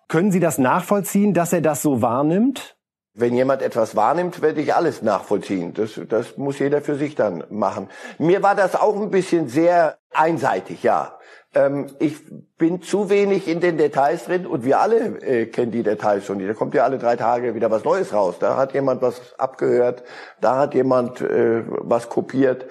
Können 0.08 0.30
Sie 0.30 0.40
das 0.40 0.58
nachvollziehen, 0.58 1.34
dass 1.34 1.52
er 1.52 1.62
das 1.62 1.82
so 1.82 2.02
wahrnimmt? 2.02 2.73
Wenn 3.16 3.34
jemand 3.34 3.62
etwas 3.62 3.94
wahrnimmt, 3.94 4.42
werde 4.42 4.60
ich 4.60 4.74
alles 4.74 5.00
nachvollziehen. 5.02 5.72
Das, 5.72 6.00
das 6.08 6.36
muss 6.36 6.58
jeder 6.58 6.82
für 6.82 6.96
sich 6.96 7.14
dann 7.14 7.44
machen. 7.48 7.88
Mir 8.18 8.42
war 8.42 8.56
das 8.56 8.74
auch 8.74 9.00
ein 9.00 9.10
bisschen 9.10 9.48
sehr 9.48 9.98
einseitig, 10.10 10.82
ja. 10.82 11.16
Ähm, 11.54 11.86
ich 12.00 12.16
bin 12.58 12.82
zu 12.82 13.10
wenig 13.10 13.46
in 13.46 13.60
den 13.60 13.78
Details 13.78 14.24
drin 14.24 14.46
und 14.46 14.64
wir 14.64 14.80
alle 14.80 15.20
äh, 15.22 15.46
kennen 15.46 15.70
die 15.70 15.84
Details 15.84 16.26
schon. 16.26 16.44
Da 16.44 16.54
kommt 16.54 16.74
ja 16.74 16.82
alle 16.82 16.98
drei 16.98 17.14
Tage 17.14 17.54
wieder 17.54 17.70
was 17.70 17.84
Neues 17.84 18.12
raus. 18.12 18.36
Da 18.40 18.56
hat 18.56 18.74
jemand 18.74 19.00
was 19.00 19.38
abgehört, 19.38 20.02
da 20.40 20.58
hat 20.58 20.74
jemand 20.74 21.20
äh, 21.20 21.62
was 21.66 22.08
kopiert. 22.08 22.66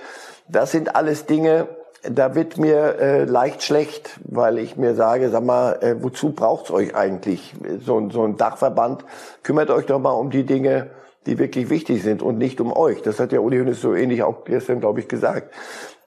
Das 0.50 0.71
sind 0.71 0.95
alles 0.95 1.25
Dinge, 1.25 1.69
da 2.10 2.36
wird 2.36 2.57
mir 2.57 3.00
äh, 3.00 3.24
leicht 3.24 3.63
schlecht, 3.63 4.19
weil 4.25 4.57
ich 4.57 4.75
mir 4.75 4.95
sage, 4.95 5.29
sag 5.29 5.43
mal, 5.43 5.77
äh, 5.81 5.95
wozu 6.00 6.31
braucht's 6.31 6.72
euch 6.72 6.95
eigentlich? 6.95 7.53
So, 7.86 8.10
so 8.10 8.24
ein 8.24 8.38
Dachverband, 8.38 9.05
kümmert 9.41 9.69
euch 9.69 9.86
doch 9.86 10.00
mal 10.00 10.12
um 10.12 10.29
die 10.29 10.45
Dinge, 10.45 10.89
die 11.25 11.39
wirklich 11.39 11.69
wichtig 11.69 12.03
sind 12.03 12.22
und 12.22 12.38
nicht 12.38 12.60
um 12.60 12.75
euch. 12.75 13.01
Das 13.01 13.19
hat 13.19 13.31
ja 13.31 13.39
Uli 13.39 13.57
Hönes 13.57 13.81
so 13.81 13.93
ähnlich 13.93 14.24
auch 14.24 14.43
gestern, 14.43 14.81
glaube 14.81 15.00
ich, 15.00 15.07
gesagt. 15.07 15.53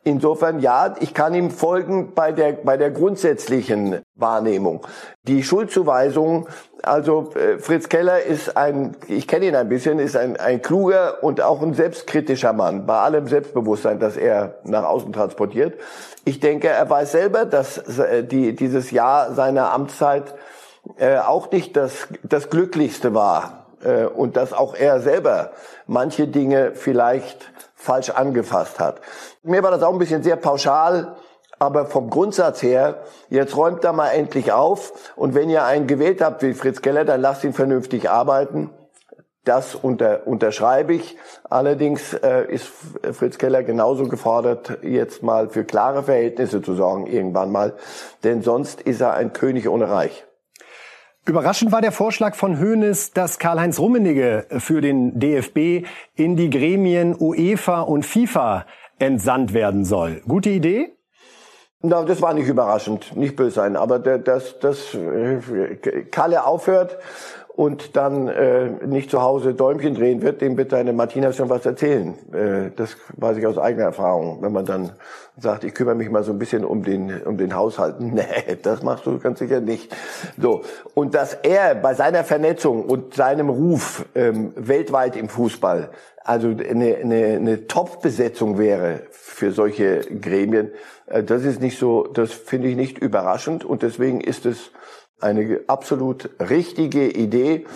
Insofern 0.07 0.61
ja, 0.61 0.95
ich 1.01 1.15
kann 1.15 1.35
ihm 1.35 1.51
folgen 1.51 2.13
bei 2.15 2.31
der, 2.31 2.53
bei 2.53 2.77
der 2.77 2.93
grundsätzlichen 2.93 4.03
Wahrnehmung. 4.15 4.87
Die 5.25 5.43
Schuldzuweisung, 5.43 6.47
also 6.85 7.33
äh, 7.35 7.59
Fritz 7.59 7.89
Keller 7.89 8.23
ist 8.23 8.57
ein, 8.57 8.97
ich 9.09 9.27
kenne 9.27 9.47
ihn 9.47 9.57
ein 9.57 9.69
bisschen, 9.69 9.99
ist 9.99 10.17
ein, 10.17 10.37
ein 10.37 10.63
kluger 10.63 11.25
und 11.25 11.41
auch 11.41 11.61
ein 11.61 11.75
selbstkritischer 11.75 12.53
Mann, 12.53 12.87
bei 12.87 13.01
allem 13.01 13.27
Selbstbewusstsein, 13.27 13.99
das 13.99 14.17
er 14.17 14.61
nach 14.63 14.85
außen 14.85 15.13
transportiert. 15.13 15.75
Ich 16.25 16.39
denke, 16.39 16.69
er 16.69 16.89
weiß 16.89 17.11
selber, 17.11 17.45
dass 17.45 17.99
äh, 17.99 18.23
die, 18.23 18.55
dieses 18.55 18.93
Jahr 18.93 19.35
seiner 19.35 19.73
Amtszeit 19.73 20.37
äh, 20.99 21.19
auch 21.19 21.51
nicht 21.51 21.77
das, 21.77 22.07
das 22.23 22.49
Glücklichste 22.49 23.13
war 23.13 23.66
äh, 23.87 24.07
und 24.07 24.37
dass 24.37 24.53
auch 24.53 24.75
er 24.75 25.01
selber 25.01 25.53
manche 25.87 26.27
Dinge 26.27 26.73
vielleicht 26.75 27.53
falsch 27.75 28.11
angefasst 28.11 28.81
hat. 28.81 29.01
Mir 29.43 29.63
war 29.63 29.71
das 29.71 29.83
auch 29.83 29.93
ein 29.93 29.99
bisschen 29.99 30.23
sehr 30.23 30.37
pauschal, 30.37 31.17
aber 31.59 31.87
vom 31.87 32.11
Grundsatz 32.11 32.63
her, 32.63 33.03
jetzt 33.31 33.57
räumt 33.57 33.85
da 33.85 33.93
mal 33.93 34.11
endlich 34.11 34.53
auf 34.53 34.93
und 35.17 35.35
wenn 35.35 35.49
ihr 35.49 35.65
einen 35.65 35.87
gewählt 35.87 36.21
habt 36.21 36.43
wie 36.43 36.53
Fritz 36.53 36.83
Keller, 36.83 37.05
dann 37.05 37.21
lasst 37.21 37.45
ihn 37.45 37.53
vernünftig 37.55 38.11
arbeiten. 38.11 38.71
Das 39.45 39.77
unter, 39.77 40.27
unterschreibe 40.27 40.93
ich. 40.93 41.17
Allerdings 41.49 42.13
äh, 42.15 42.53
ist 42.53 42.69
Fritz 43.13 43.39
Keller 43.39 43.63
genauso 43.63 44.09
gefordert, 44.09 44.79
jetzt 44.83 45.23
mal 45.23 45.49
für 45.49 45.65
klare 45.65 46.03
Verhältnisse 46.03 46.61
zu 46.61 46.75
sorgen, 46.75 47.07
irgendwann 47.07 47.53
mal. 47.53 47.75
Denn 48.25 48.43
sonst 48.43 48.81
ist 48.81 49.01
er 49.01 49.15
ein 49.15 49.33
König 49.33 49.69
ohne 49.69 49.89
Reich. 49.89 50.26
Überraschend 51.29 51.73
war 51.73 51.81
der 51.81 51.91
Vorschlag 51.91 52.37
von 52.37 52.61
Hoeneß, 52.61 53.11
dass 53.11 53.41
Karl-Heinz 53.41 53.81
Rummenigge 53.81 54.47
für 54.59 54.81
den 54.81 55.19
DFB 55.19 55.85
in 56.15 56.37
die 56.37 56.51
Gremien 56.51 57.17
UEFA 57.19 57.81
und 57.81 58.07
FIFA 58.07 58.65
entsandt 59.01 59.53
werden 59.53 59.85
soll. 59.85 60.23
Gute 60.29 60.51
Idee? 60.51 60.93
Na, 61.81 62.05
das 62.05 62.23
war 62.23 62.33
nicht 62.33 62.47
überraschend, 62.47 63.17
nicht 63.17 63.35
böse 63.35 63.57
sein, 63.57 63.77
aber 63.77 63.99
das, 63.99 64.61
das 64.61 64.95
äh, 64.95 66.05
Kalle 66.13 66.45
aufhört 66.45 66.97
und 67.57 67.97
dann 67.97 68.29
äh, 68.29 68.69
nicht 68.87 69.11
zu 69.11 69.23
Hause 69.23 69.55
Däumchen 69.55 69.95
drehen 69.95 70.21
wird, 70.21 70.43
dem 70.43 70.59
wird 70.59 70.73
deine 70.73 70.93
Martina 70.93 71.33
schon 71.33 71.49
was 71.49 71.65
erzählen. 71.65 72.15
Äh, 72.33 72.71
das 72.77 72.97
weiß 73.17 73.39
ich 73.39 73.47
aus 73.47 73.57
eigener 73.57 73.85
Erfahrung. 73.85 74.43
Wenn 74.43 74.53
man 74.53 74.67
dann 74.67 74.93
sagt, 75.39 75.65
ich 75.65 75.75
kümmere 75.75 75.95
mich 75.95 76.11
mal 76.11 76.23
so 76.23 76.33
ein 76.33 76.39
bisschen 76.39 76.67
um 76.67 76.83
den, 76.83 77.23
um 77.23 77.39
den 77.39 77.55
Haushalt. 77.55 77.97
Nee, 78.17 78.57
das 78.63 78.83
machst 78.83 79.07
du 79.07 79.19
ganz 79.19 79.39
sicher 79.39 79.61
nicht. 79.61 79.95
So. 80.39 80.63
Und 80.95 81.15
dass 81.15 81.35
er 81.35 81.75
bei 81.75 81.95
seiner 81.95 82.25
Vernetzung 82.25 82.85
und 82.85 83.15
seinem 83.15 83.49
Ruf 83.49 84.05
ähm, 84.15 84.53
weltweit 84.57 85.17
im 85.17 85.29
Fußball 85.29 85.91
also 86.27 86.49
eine, 86.49 86.97
eine, 86.97 87.25
eine 87.37 87.67
Top-Besetzung 87.69 88.59
wäre 88.59 89.03
für 89.13 89.53
solche 89.53 90.01
Gremien, 90.01 90.73
äh, 91.07 91.23
das 91.23 91.45
ist 91.45 91.61
nicht 91.61 91.79
so, 91.79 92.07
das 92.07 92.33
finde 92.33 92.69
ich 92.69 92.77
nicht 92.77 92.99
überraschend 92.99 93.65
und 93.65 93.83
deswegen 93.83 94.21
ist 94.21 94.45
es 94.45 94.73
eine 95.21 95.61
absolut 95.67 96.31
richtige 96.41 97.09
Idee. 97.09 97.67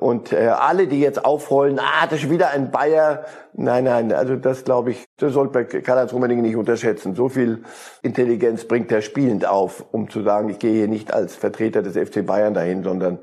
Und 0.00 0.32
äh, 0.32 0.48
alle, 0.48 0.86
die 0.88 1.00
jetzt 1.00 1.24
aufrollen, 1.24 1.78
ah, 1.78 2.06
das 2.08 2.24
ist 2.24 2.30
wieder 2.30 2.50
ein 2.50 2.70
Bayer. 2.70 3.24
Nein, 3.54 3.84
nein, 3.84 4.12
also 4.12 4.36
das 4.36 4.64
glaube 4.64 4.90
ich, 4.90 5.04
das 5.16 5.32
sollte 5.32 5.64
Karl-Heinz 5.64 6.12
Rummenigge 6.12 6.42
nicht 6.42 6.56
unterschätzen. 6.56 7.14
So 7.14 7.28
viel 7.28 7.62
Intelligenz 8.02 8.64
bringt 8.64 8.90
er 8.92 9.02
spielend 9.02 9.46
auf, 9.46 9.84
um 9.92 10.10
zu 10.10 10.22
sagen, 10.22 10.48
ich 10.48 10.58
gehe 10.58 10.72
hier 10.72 10.88
nicht 10.88 11.12
als 11.12 11.36
Vertreter 11.36 11.82
des 11.82 11.96
FC 11.96 12.24
Bayern 12.26 12.54
dahin, 12.54 12.82
sondern 12.82 13.18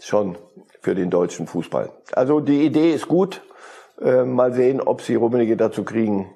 schon 0.00 0.36
für 0.80 0.94
den 0.94 1.10
deutschen 1.10 1.46
Fußball. 1.46 1.90
Also 2.12 2.40
die 2.40 2.64
Idee 2.64 2.92
ist 2.92 3.08
gut. 3.08 3.42
Äh, 4.00 4.24
mal 4.24 4.52
sehen, 4.54 4.80
ob 4.80 5.02
sie 5.02 5.14
Rummenigge 5.14 5.56
dazu 5.56 5.84
kriegen, 5.84 6.34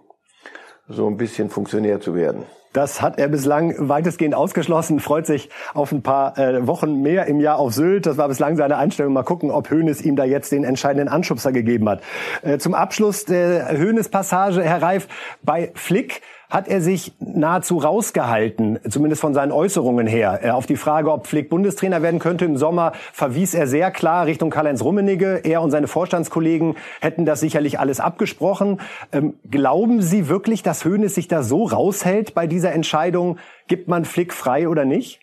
so 0.86 1.06
ein 1.06 1.16
bisschen 1.16 1.48
Funktionär 1.48 2.00
zu 2.00 2.14
werden. 2.14 2.44
Das 2.74 3.00
hat 3.00 3.20
er 3.20 3.28
bislang 3.28 3.74
weitestgehend 3.78 4.34
ausgeschlossen, 4.34 4.98
freut 4.98 5.26
sich 5.26 5.48
auf 5.74 5.92
ein 5.92 6.02
paar 6.02 6.36
äh, 6.36 6.66
Wochen 6.66 7.02
mehr 7.02 7.26
im 7.26 7.38
Jahr 7.38 7.60
auf 7.60 7.72
Sylt. 7.72 8.04
Das 8.04 8.16
war 8.18 8.26
bislang 8.26 8.56
seine 8.56 8.76
Einstellung. 8.76 9.12
Mal 9.12 9.22
gucken, 9.22 9.52
ob 9.52 9.70
Hoeneß 9.70 10.02
ihm 10.02 10.16
da 10.16 10.24
jetzt 10.24 10.50
den 10.50 10.64
entscheidenden 10.64 11.08
Anschubser 11.08 11.52
gegeben 11.52 11.88
hat. 11.88 12.02
Äh, 12.42 12.58
zum 12.58 12.74
Abschluss 12.74 13.26
der 13.26 13.78
Hoeneß-Passage, 13.78 14.60
Herr 14.64 14.82
Reif, 14.82 15.06
bei 15.42 15.70
Flick 15.76 16.20
hat 16.54 16.68
er 16.68 16.80
sich 16.80 17.12
nahezu 17.18 17.78
rausgehalten, 17.78 18.78
zumindest 18.88 19.20
von 19.20 19.34
seinen 19.34 19.50
Äußerungen 19.50 20.06
her. 20.06 20.38
Äh, 20.40 20.50
auf 20.50 20.66
die 20.66 20.76
Frage, 20.76 21.10
ob 21.10 21.26
Flick 21.26 21.50
Bundestrainer 21.50 22.00
werden 22.00 22.20
könnte 22.20 22.44
im 22.44 22.56
Sommer, 22.56 22.92
verwies 23.12 23.54
er 23.54 23.66
sehr 23.66 23.90
klar 23.90 24.26
Richtung 24.26 24.50
Karl-Heinz 24.50 24.80
Rummenigge. 24.80 25.40
Er 25.42 25.62
und 25.62 25.72
seine 25.72 25.88
Vorstandskollegen 25.88 26.76
hätten 27.00 27.26
das 27.26 27.40
sicherlich 27.40 27.80
alles 27.80 27.98
abgesprochen. 27.98 28.80
Ähm, 29.10 29.34
glauben 29.50 30.00
Sie 30.00 30.28
wirklich, 30.28 30.62
dass 30.62 30.84
Hoeneß 30.84 31.16
sich 31.16 31.26
da 31.26 31.42
so 31.42 31.64
raushält 31.64 32.34
bei 32.34 32.46
dieser 32.46 32.70
Entscheidung, 32.70 33.38
gibt 33.66 33.88
man 33.88 34.04
Flick 34.04 34.32
frei 34.32 34.68
oder 34.68 34.84
nicht? 34.84 35.18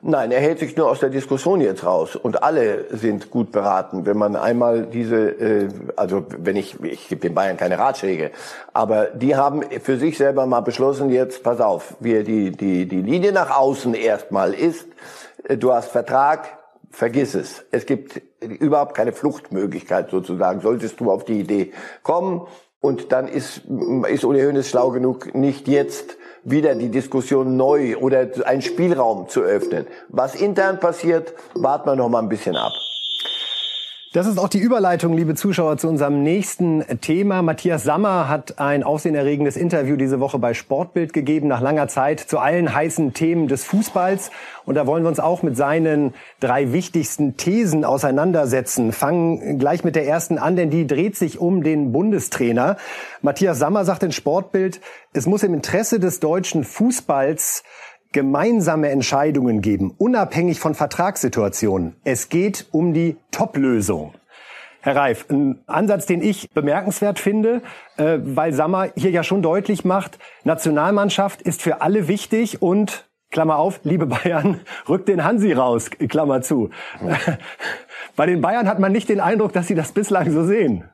Nein, 0.00 0.30
er 0.30 0.40
hält 0.40 0.60
sich 0.60 0.76
nur 0.76 0.88
aus 0.88 1.00
der 1.00 1.10
Diskussion 1.10 1.60
jetzt 1.60 1.84
raus. 1.84 2.14
Und 2.14 2.44
alle 2.44 2.84
sind 2.96 3.30
gut 3.30 3.50
beraten, 3.50 4.06
wenn 4.06 4.16
man 4.16 4.36
einmal 4.36 4.86
diese, 4.86 5.16
äh, 5.16 5.68
also 5.96 6.24
wenn 6.38 6.54
ich, 6.54 6.80
ich 6.84 7.08
gebe 7.08 7.20
den 7.20 7.34
Bayern 7.34 7.56
keine 7.56 7.80
Ratschläge, 7.80 8.30
aber 8.72 9.06
die 9.06 9.34
haben 9.34 9.62
für 9.82 9.96
sich 9.96 10.16
selber 10.16 10.46
mal 10.46 10.60
beschlossen, 10.60 11.10
jetzt 11.10 11.42
pass 11.42 11.60
auf, 11.60 11.96
wie 11.98 12.22
die, 12.22 12.52
die, 12.52 12.86
die 12.86 13.02
Linie 13.02 13.32
nach 13.32 13.58
außen 13.58 13.94
erstmal 13.94 14.54
ist, 14.54 14.86
äh, 15.44 15.56
du 15.56 15.72
hast 15.72 15.90
Vertrag, 15.90 16.58
vergiss 16.90 17.34
es. 17.34 17.64
Es 17.72 17.84
gibt 17.84 18.22
überhaupt 18.40 18.94
keine 18.94 19.12
Fluchtmöglichkeit 19.12 20.10
sozusagen, 20.10 20.60
solltest 20.60 21.00
du 21.00 21.10
auf 21.10 21.24
die 21.24 21.40
Idee 21.40 21.72
kommen. 22.04 22.46
Und 22.80 23.10
dann 23.10 23.26
ist, 23.26 23.62
ist 24.08 24.24
Uli 24.24 24.44
Hoeneß 24.44 24.68
schlau 24.68 24.90
genug, 24.90 25.34
nicht 25.34 25.66
jetzt 25.66 26.16
wieder 26.50 26.74
die 26.74 26.90
Diskussion 26.90 27.56
neu 27.56 27.96
oder 27.96 28.26
einen 28.44 28.62
Spielraum 28.62 29.28
zu 29.28 29.40
öffnen. 29.40 29.86
Was 30.08 30.34
intern 30.34 30.80
passiert, 30.80 31.34
warten 31.54 31.88
wir 31.88 31.96
noch 31.96 32.08
mal 32.08 32.20
ein 32.20 32.28
bisschen 32.28 32.56
ab. 32.56 32.72
Das 34.14 34.26
ist 34.26 34.38
auch 34.38 34.48
die 34.48 34.58
Überleitung, 34.58 35.12
liebe 35.12 35.34
Zuschauer, 35.34 35.76
zu 35.76 35.86
unserem 35.86 36.22
nächsten 36.22 36.82
Thema. 37.02 37.42
Matthias 37.42 37.84
Sammer 37.84 38.26
hat 38.26 38.58
ein 38.58 38.82
aufsehenerregendes 38.82 39.54
Interview 39.54 39.96
diese 39.96 40.18
Woche 40.18 40.38
bei 40.38 40.54
Sportbild 40.54 41.12
gegeben, 41.12 41.46
nach 41.46 41.60
langer 41.60 41.88
Zeit 41.88 42.18
zu 42.18 42.38
allen 42.38 42.74
heißen 42.74 43.12
Themen 43.12 43.48
des 43.48 43.64
Fußballs. 43.64 44.30
Und 44.64 44.76
da 44.76 44.86
wollen 44.86 45.02
wir 45.02 45.10
uns 45.10 45.20
auch 45.20 45.42
mit 45.42 45.58
seinen 45.58 46.14
drei 46.40 46.72
wichtigsten 46.72 47.36
Thesen 47.36 47.84
auseinandersetzen. 47.84 48.92
Fangen 48.92 49.58
gleich 49.58 49.84
mit 49.84 49.94
der 49.94 50.06
ersten 50.06 50.38
an, 50.38 50.56
denn 50.56 50.70
die 50.70 50.86
dreht 50.86 51.14
sich 51.14 51.38
um 51.38 51.62
den 51.62 51.92
Bundestrainer. 51.92 52.78
Matthias 53.20 53.58
Sammer 53.58 53.84
sagt 53.84 54.02
in 54.04 54.12
Sportbild, 54.12 54.80
es 55.12 55.26
muss 55.26 55.42
im 55.42 55.52
Interesse 55.52 56.00
des 56.00 56.18
deutschen 56.18 56.64
Fußballs 56.64 57.62
gemeinsame 58.12 58.88
Entscheidungen 58.90 59.60
geben, 59.60 59.94
unabhängig 59.98 60.60
von 60.60 60.74
Vertragssituationen. 60.74 61.96
Es 62.04 62.28
geht 62.28 62.66
um 62.72 62.94
die 62.94 63.16
Top-Lösung. 63.30 64.14
Herr 64.80 64.96
Reif, 64.96 65.26
ein 65.28 65.58
Ansatz, 65.66 66.06
den 66.06 66.22
ich 66.22 66.48
bemerkenswert 66.50 67.18
finde, 67.18 67.62
äh, 67.96 68.18
weil 68.22 68.52
Sammer 68.52 68.88
hier 68.96 69.10
ja 69.10 69.22
schon 69.22 69.42
deutlich 69.42 69.84
macht, 69.84 70.18
Nationalmannschaft 70.44 71.42
ist 71.42 71.62
für 71.62 71.82
alle 71.82 72.08
wichtig 72.08 72.62
und 72.62 73.08
Klammer 73.30 73.58
auf, 73.58 73.80
liebe 73.82 74.06
Bayern, 74.06 74.60
rückt 74.88 75.08
den 75.08 75.24
Hansi 75.24 75.52
raus, 75.52 75.90
Klammer 75.90 76.42
zu. 76.42 76.70
Bei 78.16 78.26
den 78.26 78.40
Bayern 78.40 78.68
hat 78.68 78.78
man 78.78 78.92
nicht 78.92 79.08
den 79.08 79.20
Eindruck, 79.20 79.52
dass 79.52 79.66
sie 79.66 79.74
das 79.74 79.92
bislang 79.92 80.30
so 80.30 80.44
sehen. 80.44 80.84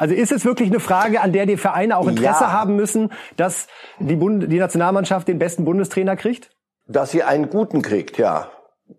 Also 0.00 0.14
ist 0.14 0.32
es 0.32 0.46
wirklich 0.46 0.70
eine 0.70 0.80
Frage, 0.80 1.20
an 1.20 1.30
der 1.34 1.44
die 1.44 1.58
Vereine 1.58 1.98
auch 1.98 2.08
Interesse 2.08 2.44
ja. 2.44 2.52
haben 2.52 2.74
müssen, 2.74 3.12
dass 3.36 3.66
die, 3.98 4.16
Bund 4.16 4.50
die 4.50 4.58
Nationalmannschaft 4.58 5.28
den 5.28 5.38
besten 5.38 5.66
Bundestrainer 5.66 6.16
kriegt? 6.16 6.48
Dass 6.86 7.10
sie 7.10 7.22
einen 7.22 7.50
guten 7.50 7.82
kriegt, 7.82 8.16
ja. 8.16 8.50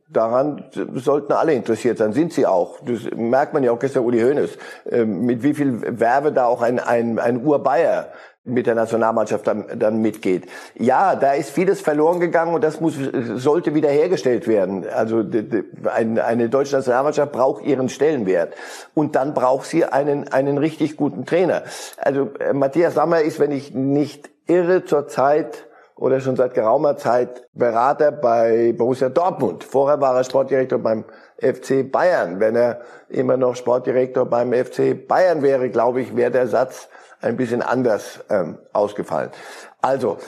Daran 0.10 0.70
sollten 0.94 1.34
alle 1.34 1.54
interessiert 1.54 1.98
sein, 1.98 2.14
sind 2.14 2.34
sie 2.34 2.46
auch. 2.46 2.80
Das 2.86 3.10
merkt 3.16 3.56
man 3.56 3.64
ja 3.64 3.72
auch 3.72 3.80
gestern 3.80 4.04
Uli 4.06 4.22
Hoeneß, 4.22 4.60
ähm, 4.92 5.26
mit 5.26 5.42
wie 5.42 5.56
viel 5.56 5.82
Werbe 6.00 6.32
da 6.32 6.46
auch 6.46 6.62
ein, 6.62 6.80
ein, 6.80 7.18
ein 7.18 7.44
Ur-Bayer 7.44 8.10
mit 8.44 8.66
der 8.66 8.74
Nationalmannschaft 8.74 9.46
dann, 9.46 9.66
dann 9.78 10.02
mitgeht. 10.02 10.48
Ja, 10.76 11.16
da 11.16 11.34
ist 11.34 11.52
vieles 11.52 11.80
verloren 11.80 12.20
gegangen 12.20 12.56
und 12.56 12.64
das 12.64 12.82
muss, 12.82 12.96
sollte 13.36 13.76
wiederhergestellt 13.76 14.48
werden. 14.48 14.86
Also 14.90 15.24
eine, 15.94 16.24
eine 16.24 16.50
deutsche 16.50 16.76
Nationalmannschaft 16.76 17.32
braucht 17.32 17.64
ihren 17.64 17.90
Stellenwert. 17.90 18.56
Und 18.96 19.16
dann 19.16 19.36
braucht 19.36 19.68
sie 19.68 19.86
einen, 19.86 20.28
einen 20.30 20.58
richtig 20.58 20.98
guten 20.98 21.26
Trainer. 21.26 21.64
Also 21.98 22.32
äh, 22.40 22.54
Matthias 22.54 22.96
Sammer 22.96 23.22
ist, 23.22 23.40
wenn 23.40 23.52
ich 23.52 23.76
nicht 23.76 24.32
irre, 24.48 24.86
zurzeit 24.86 25.68
oder 25.96 26.20
schon 26.20 26.36
seit 26.36 26.56
geraumer 26.56 26.98
Zeit 26.98 27.48
Berater 27.54 28.12
bei 28.12 28.74
Borussia 28.76 29.10
Dortmund. 29.10 29.64
Vorher 29.64 30.02
war 30.02 30.16
er 30.16 30.24
Sportdirektor 30.24 30.80
beim 30.80 31.06
FC 31.38 31.92
Bayern. 31.92 32.40
Wenn 32.40 32.56
er 32.56 32.82
immer 33.08 33.38
noch 33.38 33.56
Sportdirektor 33.56 34.26
beim 34.26 34.52
FC 34.52 35.08
Bayern 35.08 35.44
wäre, 35.44 35.70
glaube 35.70 36.02
ich, 36.02 36.16
wäre 36.16 36.32
der 36.32 36.48
Satz 36.48 36.90
ein 37.22 37.38
bisschen 37.38 37.62
anders 37.62 38.24
ähm, 38.30 38.58
ausgefallen. 38.74 39.32
Also, 39.82 40.20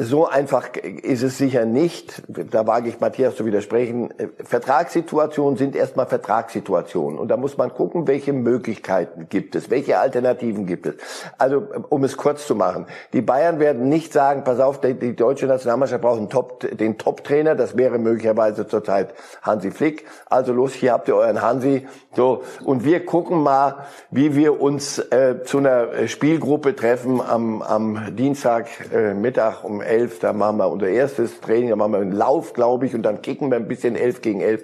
so 0.00 0.28
einfach 0.28 0.68
ist 0.76 1.24
es 1.24 1.36
sicher 1.36 1.64
nicht. 1.64 2.22
Da 2.28 2.68
wage 2.68 2.88
ich 2.88 3.00
Matthias 3.00 3.34
zu 3.34 3.44
widersprechen. 3.44 4.14
Vertragssituationen 4.44 5.56
sind 5.56 5.74
erstmal 5.74 6.06
Vertragssituationen. 6.06 7.18
Und 7.18 7.28
da 7.28 7.36
muss 7.36 7.56
man 7.56 7.74
gucken, 7.74 8.06
welche 8.06 8.32
Möglichkeiten 8.32 9.26
gibt 9.28 9.56
es, 9.56 9.68
welche 9.68 9.98
Alternativen 9.98 10.64
gibt 10.64 10.86
es. 10.86 10.94
Also, 11.38 11.66
um 11.88 12.04
es 12.04 12.16
kurz 12.16 12.46
zu 12.46 12.54
machen. 12.54 12.86
Die 13.12 13.20
Bayern 13.20 13.58
werden 13.58 13.88
nicht 13.88 14.12
sagen, 14.12 14.44
pass 14.44 14.60
auf, 14.60 14.80
die, 14.80 15.16
deutsche 15.16 15.46
Nationalmannschaft 15.46 16.02
braucht 16.02 16.18
einen 16.18 16.30
Top, 16.30 16.60
den 16.60 16.96
Top-Trainer. 16.96 17.56
Das 17.56 17.76
wäre 17.76 17.98
möglicherweise 17.98 18.68
zurzeit 18.68 19.12
Hansi 19.42 19.72
Flick. 19.72 20.04
Also 20.26 20.52
los, 20.52 20.72
hier 20.72 20.92
habt 20.92 21.08
ihr 21.08 21.16
euren 21.16 21.42
Hansi. 21.42 21.84
So. 22.14 22.44
Und 22.64 22.84
wir 22.84 23.04
gucken 23.04 23.42
mal, 23.42 23.86
wie 24.12 24.36
wir 24.36 24.60
uns 24.60 25.00
äh, 25.00 25.42
zu 25.42 25.58
einer 25.58 26.06
Spielgruppe 26.06 26.76
treffen 26.76 27.20
am, 27.20 27.60
am 27.62 28.14
Dienstag 28.14 28.68
äh, 28.94 29.14
Mittag 29.14 29.47
Mittag 29.48 29.64
um 29.64 29.80
elf, 29.80 30.18
da 30.18 30.32
machen 30.32 30.58
wir 30.58 30.68
unser 30.68 30.88
erstes 30.88 31.40
Training, 31.40 31.70
da 31.70 31.76
machen 31.76 31.92
wir 31.92 32.00
einen 32.00 32.12
Lauf, 32.12 32.52
glaube 32.52 32.86
ich, 32.86 32.94
und 32.94 33.02
dann 33.02 33.22
kicken 33.22 33.50
wir 33.50 33.56
ein 33.56 33.68
bisschen 33.68 33.96
elf 33.96 34.20
gegen 34.20 34.40
elf. 34.40 34.62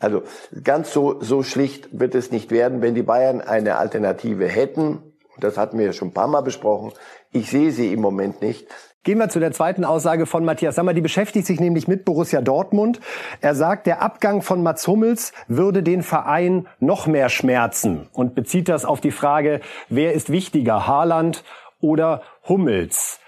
Also 0.00 0.22
ganz 0.62 0.92
so, 0.92 1.20
so 1.20 1.42
schlicht 1.42 1.88
wird 1.92 2.14
es 2.14 2.32
nicht 2.32 2.50
werden, 2.50 2.82
wenn 2.82 2.94
die 2.94 3.02
Bayern 3.02 3.40
eine 3.40 3.76
Alternative 3.76 4.46
hätten. 4.46 4.98
Das 5.38 5.56
hatten 5.56 5.78
wir 5.78 5.86
ja 5.86 5.92
schon 5.92 6.08
ein 6.08 6.14
paar 6.14 6.26
Mal 6.26 6.42
besprochen. 6.42 6.92
Ich 7.32 7.50
sehe 7.50 7.70
sie 7.70 7.92
im 7.92 8.00
Moment 8.00 8.42
nicht. 8.42 8.66
Gehen 9.04 9.18
wir 9.18 9.28
zu 9.28 9.38
der 9.38 9.52
zweiten 9.52 9.84
Aussage 9.84 10.26
von 10.26 10.44
Matthias 10.44 10.76
Sammer. 10.76 10.94
Die 10.94 11.00
beschäftigt 11.00 11.46
sich 11.46 11.60
nämlich 11.60 11.86
mit 11.86 12.04
Borussia 12.04 12.40
Dortmund. 12.40 13.00
Er 13.40 13.54
sagt, 13.54 13.86
der 13.86 14.02
Abgang 14.02 14.42
von 14.42 14.62
Mats 14.62 14.86
Hummels 14.88 15.32
würde 15.46 15.82
den 15.82 16.02
Verein 16.02 16.66
noch 16.80 17.06
mehr 17.06 17.28
schmerzen 17.28 18.08
und 18.12 18.34
bezieht 18.34 18.68
das 18.68 18.84
auf 18.84 19.00
die 19.00 19.10
Frage, 19.10 19.60
wer 19.88 20.12
ist 20.12 20.30
wichtiger, 20.30 20.86
Haaland 20.86 21.44
oder 21.80 22.22
Hummels? 22.48 23.20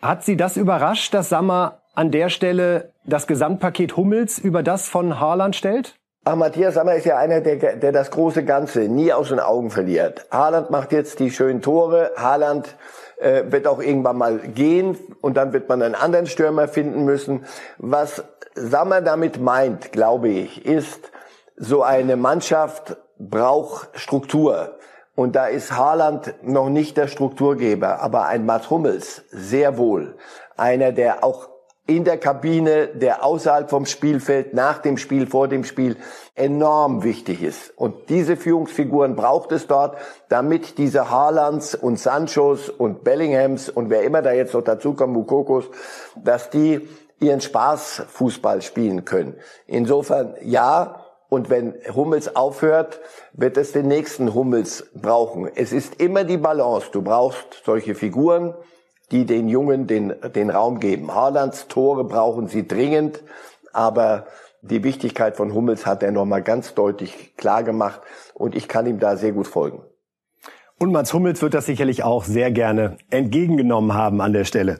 Hat 0.00 0.24
Sie 0.24 0.36
das 0.36 0.56
überrascht, 0.56 1.12
dass 1.12 1.28
Sammer 1.28 1.82
an 1.94 2.12
der 2.12 2.28
Stelle 2.28 2.92
das 3.04 3.26
Gesamtpaket 3.26 3.96
Hummels 3.96 4.38
über 4.38 4.62
das 4.62 4.88
von 4.88 5.18
Haaland 5.18 5.56
stellt? 5.56 5.96
Ach, 6.24 6.36
Matthias 6.36 6.74
Sammer 6.74 6.94
ist 6.94 7.06
ja 7.06 7.16
einer, 7.16 7.40
der, 7.40 7.76
der 7.76 7.90
das 7.90 8.12
große 8.12 8.44
Ganze 8.44 8.82
nie 8.82 9.12
aus 9.12 9.30
den 9.30 9.40
Augen 9.40 9.70
verliert. 9.70 10.26
Haaland 10.30 10.70
macht 10.70 10.92
jetzt 10.92 11.18
die 11.18 11.30
schönen 11.30 11.62
Tore. 11.62 12.12
Haaland 12.16 12.76
äh, 13.18 13.44
wird 13.48 13.66
auch 13.66 13.80
irgendwann 13.80 14.18
mal 14.18 14.38
gehen 14.38 14.96
und 15.20 15.36
dann 15.36 15.52
wird 15.52 15.68
man 15.68 15.82
einen 15.82 15.96
anderen 15.96 16.26
Stürmer 16.26 16.68
finden 16.68 17.04
müssen. 17.04 17.44
Was 17.78 18.22
Sammer 18.54 19.00
damit 19.00 19.40
meint, 19.40 19.90
glaube 19.90 20.28
ich, 20.28 20.64
ist, 20.64 21.10
so 21.56 21.82
eine 21.82 22.16
Mannschaft 22.16 22.96
braucht 23.18 23.88
Struktur. 23.98 24.77
Und 25.18 25.34
da 25.34 25.46
ist 25.46 25.76
Haaland 25.76 26.32
noch 26.42 26.68
nicht 26.68 26.96
der 26.96 27.08
Strukturgeber, 27.08 28.00
aber 28.02 28.26
ein 28.26 28.46
Mats 28.46 28.70
Hummels 28.70 29.24
sehr 29.32 29.76
wohl. 29.76 30.14
Einer, 30.56 30.92
der 30.92 31.24
auch 31.24 31.48
in 31.88 32.04
der 32.04 32.18
Kabine, 32.18 32.86
der 32.86 33.24
außerhalb 33.24 33.68
vom 33.68 33.84
Spielfeld, 33.84 34.54
nach 34.54 34.78
dem 34.78 34.96
Spiel, 34.96 35.26
vor 35.26 35.48
dem 35.48 35.64
Spiel 35.64 35.96
enorm 36.36 37.02
wichtig 37.02 37.42
ist. 37.42 37.76
Und 37.76 38.10
diese 38.10 38.36
Führungsfiguren 38.36 39.16
braucht 39.16 39.50
es 39.50 39.66
dort, 39.66 39.98
damit 40.28 40.78
diese 40.78 41.10
Haalands 41.10 41.74
und 41.74 41.98
Sanchos 41.98 42.68
und 42.68 43.02
Bellinghams 43.02 43.70
und 43.70 43.90
wer 43.90 44.04
immer 44.04 44.22
da 44.22 44.30
jetzt 44.30 44.54
noch 44.54 44.62
dazukommt, 44.62 45.14
Mukokos, 45.14 45.64
dass 46.14 46.48
die 46.48 46.88
ihren 47.18 47.40
Spaß 47.40 48.04
Fußball 48.06 48.62
spielen 48.62 49.04
können. 49.04 49.34
Insofern 49.66 50.36
ja, 50.42 51.07
und 51.28 51.50
wenn 51.50 51.74
Hummels 51.94 52.34
aufhört, 52.34 53.00
wird 53.32 53.56
es 53.56 53.72
den 53.72 53.88
nächsten 53.88 54.34
Hummels 54.34 54.86
brauchen. 54.94 55.50
Es 55.54 55.72
ist 55.72 56.00
immer 56.00 56.24
die 56.24 56.38
Balance. 56.38 56.88
Du 56.90 57.02
brauchst 57.02 57.62
solche 57.64 57.94
Figuren, 57.94 58.54
die 59.10 59.26
den 59.26 59.48
Jungen 59.48 59.86
den, 59.86 60.14
den 60.34 60.50
Raum 60.50 60.80
geben. 60.80 61.14
Haalands 61.14 61.68
Tore 61.68 62.04
brauchen 62.04 62.48
sie 62.48 62.66
dringend, 62.66 63.22
aber 63.72 64.26
die 64.62 64.82
Wichtigkeit 64.84 65.36
von 65.36 65.54
Hummels 65.54 65.86
hat 65.86 66.02
er 66.02 66.12
nochmal 66.12 66.42
ganz 66.42 66.74
deutlich 66.74 67.36
klar 67.36 67.62
gemacht 67.62 68.00
und 68.34 68.56
ich 68.56 68.66
kann 68.66 68.86
ihm 68.86 68.98
da 68.98 69.16
sehr 69.16 69.32
gut 69.32 69.46
folgen. 69.46 69.82
Und 70.80 70.92
Mats 70.92 71.12
Hummels 71.12 71.42
wird 71.42 71.54
das 71.54 71.66
sicherlich 71.66 72.04
auch 72.04 72.22
sehr 72.22 72.52
gerne 72.52 72.98
entgegengenommen 73.10 73.94
haben 73.94 74.20
an 74.20 74.32
der 74.32 74.44
Stelle. 74.44 74.78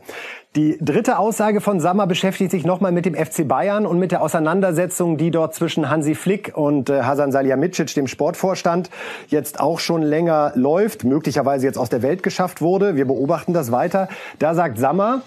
Die 0.57 0.79
dritte 0.81 1.19
Aussage 1.19 1.61
von 1.61 1.79
Sammer 1.79 2.07
beschäftigt 2.07 2.51
sich 2.51 2.65
nochmal 2.65 2.91
mit 2.91 3.05
dem 3.05 3.15
FC 3.15 3.47
Bayern 3.47 3.85
und 3.85 3.99
mit 3.99 4.13
der 4.13 4.23
Auseinandersetzung, 4.23 5.19
die 5.19 5.31
dort 5.31 5.55
zwischen 5.55 5.91
Hansi 5.91 6.15
Flick 6.15 6.53
und 6.57 6.89
äh, 6.89 7.03
Hasan 7.03 7.33
Salihamidzic, 7.33 7.93
dem 7.95 8.07
Sportvorstand, 8.07 8.89
jetzt 9.29 9.61
auch 9.61 9.79
schon 9.79 10.03
länger 10.03 10.53
läuft, 10.55 11.05
möglicherweise 11.05 11.67
jetzt 11.67 11.79
aus 11.79 11.91
der 11.91 12.01
Welt 12.03 12.23
geschafft 12.23 12.63
wurde. 12.63 12.97
Wir 12.97 13.05
beobachten 13.05 13.53
das 13.53 13.73
weiter. 13.73 14.09
Da 14.39 14.55
sagt 14.55 14.79
Sammer, 14.79 15.21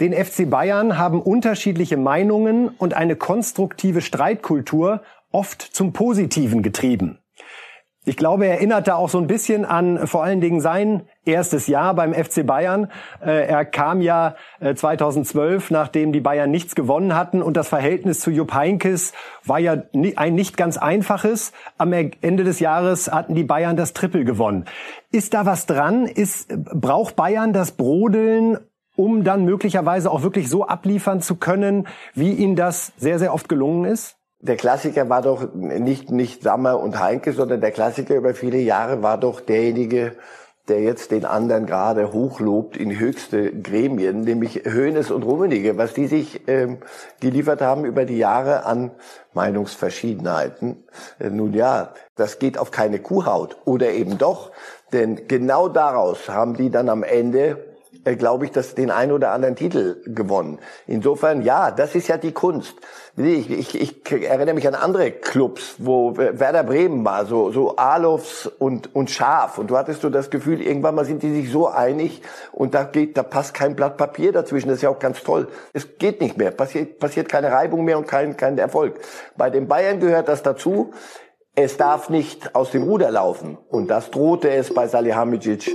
den 0.00 0.14
FC 0.14 0.48
Bayern 0.48 0.96
haben 0.96 1.20
unterschiedliche 1.20 1.98
Meinungen 1.98 2.68
und 2.68 2.94
eine 2.94 3.14
konstruktive 3.14 4.00
Streitkultur 4.00 5.02
oft 5.30 5.62
zum 5.62 5.92
Positiven 5.92 6.62
getrieben. 6.62 7.21
Ich 8.04 8.16
glaube, 8.16 8.46
er 8.46 8.54
erinnert 8.54 8.88
da 8.88 8.96
auch 8.96 9.08
so 9.08 9.18
ein 9.18 9.28
bisschen 9.28 9.64
an 9.64 10.08
vor 10.08 10.24
allen 10.24 10.40
Dingen 10.40 10.60
sein 10.60 11.02
erstes 11.24 11.68
Jahr 11.68 11.94
beim 11.94 12.12
FC 12.12 12.44
Bayern. 12.44 12.88
Äh, 13.24 13.46
er 13.46 13.64
kam 13.64 14.00
ja 14.00 14.34
2012, 14.60 15.70
äh, 15.70 15.72
nachdem 15.72 16.12
die 16.12 16.20
Bayern 16.20 16.50
nichts 16.50 16.74
gewonnen 16.74 17.14
hatten 17.14 17.42
und 17.42 17.56
das 17.56 17.68
Verhältnis 17.68 18.18
zu 18.18 18.32
Jupp 18.32 18.54
Heynckes 18.54 19.12
war 19.44 19.60
ja 19.60 19.84
ein 20.16 20.34
nicht 20.34 20.56
ganz 20.56 20.78
einfaches. 20.78 21.52
Am 21.78 21.92
Ende 21.92 22.42
des 22.42 22.58
Jahres 22.58 23.12
hatten 23.12 23.36
die 23.36 23.44
Bayern 23.44 23.76
das 23.76 23.92
Triple 23.92 24.24
gewonnen. 24.24 24.64
Ist 25.12 25.32
da 25.32 25.46
was 25.46 25.66
dran? 25.66 26.06
Ist, 26.06 26.48
braucht 26.74 27.14
Bayern 27.14 27.52
das 27.52 27.72
Brodeln 27.72 28.58
um 28.94 29.24
dann 29.24 29.46
möglicherweise 29.46 30.10
auch 30.10 30.22
wirklich 30.22 30.50
so 30.50 30.66
abliefern 30.66 31.22
zu 31.22 31.36
können, 31.36 31.88
wie 32.14 32.32
ihnen 32.32 32.56
das 32.56 32.92
sehr, 32.98 33.18
sehr 33.18 33.32
oft 33.32 33.48
gelungen 33.48 33.86
ist? 33.86 34.18
Der 34.42 34.56
Klassiker 34.56 35.08
war 35.08 35.22
doch 35.22 35.54
nicht, 35.54 36.10
nicht 36.10 36.42
Sammer 36.42 36.80
und 36.80 36.98
Heinke, 36.98 37.32
sondern 37.32 37.60
der 37.60 37.70
Klassiker 37.70 38.16
über 38.16 38.34
viele 38.34 38.58
Jahre 38.58 39.02
war 39.02 39.16
doch 39.16 39.40
derjenige, 39.40 40.16
der 40.68 40.80
jetzt 40.80 41.10
den 41.12 41.24
anderen 41.24 41.66
gerade 41.66 42.12
hochlobt 42.12 42.76
in 42.76 42.98
höchste 42.98 43.52
Gremien, 43.52 44.22
nämlich 44.22 44.62
Höhnes 44.64 45.10
und 45.10 45.22
Rummenigge, 45.22 45.76
was 45.76 45.94
die 45.94 46.06
sich 46.06 46.42
ähm, 46.48 46.78
geliefert 47.20 47.60
haben 47.60 47.84
über 47.84 48.04
die 48.04 48.18
Jahre 48.18 48.64
an 48.64 48.90
Meinungsverschiedenheiten. 49.32 50.84
Äh, 51.18 51.30
nun 51.30 51.52
ja, 51.52 51.94
das 52.16 52.38
geht 52.38 52.58
auf 52.58 52.70
keine 52.70 52.98
Kuhhaut 52.98 53.56
oder 53.64 53.90
eben 53.92 54.18
doch, 54.18 54.50
denn 54.92 55.26
genau 55.28 55.68
daraus 55.68 56.28
haben 56.28 56.54
die 56.54 56.70
dann 56.70 56.88
am 56.88 57.02
Ende 57.02 57.71
äh, 58.04 58.16
glaube 58.16 58.44
ich, 58.44 58.50
das 58.50 58.74
den 58.74 58.90
einen 58.90 59.12
oder 59.12 59.30
anderen 59.30 59.54
Titel 59.54 60.02
gewonnen. 60.06 60.58
Insofern, 60.86 61.42
ja, 61.42 61.70
das 61.70 61.94
ist 61.94 62.08
ja 62.08 62.16
die 62.16 62.32
Kunst. 62.32 62.74
Ich, 63.16 63.50
ich, 63.50 63.80
ich 63.80 64.10
erinnere 64.10 64.54
mich 64.54 64.66
an 64.66 64.74
andere 64.74 65.10
Clubs, 65.10 65.76
wo 65.78 66.16
Werder 66.16 66.64
Bremen 66.64 67.04
war, 67.04 67.26
so, 67.26 67.52
so 67.52 67.76
Alofs 67.76 68.46
und, 68.46 68.94
und 68.94 69.10
Schaf. 69.10 69.58
Und 69.58 69.70
du 69.70 69.76
hattest 69.76 70.00
so 70.00 70.10
das 70.10 70.30
Gefühl, 70.30 70.62
irgendwann 70.62 70.94
mal 70.94 71.04
sind 71.04 71.22
die 71.22 71.32
sich 71.32 71.52
so 71.52 71.68
einig 71.68 72.22
und 72.52 72.74
da 72.74 72.84
geht, 72.84 73.16
da 73.16 73.22
passt 73.22 73.54
kein 73.54 73.76
Blatt 73.76 73.96
Papier 73.98 74.32
dazwischen. 74.32 74.68
Das 74.68 74.76
ist 74.76 74.82
ja 74.82 74.90
auch 74.90 74.98
ganz 74.98 75.22
toll. 75.22 75.48
Es 75.72 75.98
geht 75.98 76.20
nicht 76.20 76.38
mehr. 76.38 76.50
Passiert, 76.50 76.98
passiert 76.98 77.28
keine 77.28 77.52
Reibung 77.52 77.84
mehr 77.84 77.98
und 77.98 78.08
kein, 78.08 78.36
kein 78.36 78.58
Erfolg. 78.58 78.98
Bei 79.36 79.50
den 79.50 79.68
Bayern 79.68 80.00
gehört 80.00 80.28
das 80.28 80.42
dazu. 80.42 80.92
Es 81.54 81.76
darf 81.76 82.08
nicht 82.08 82.54
aus 82.54 82.70
dem 82.70 82.82
Ruder 82.82 83.10
laufen. 83.10 83.58
Und 83.68 83.88
das 83.88 84.10
drohte 84.10 84.50
es 84.50 84.72
bei 84.72 84.88
Salihamidzic 84.88 85.70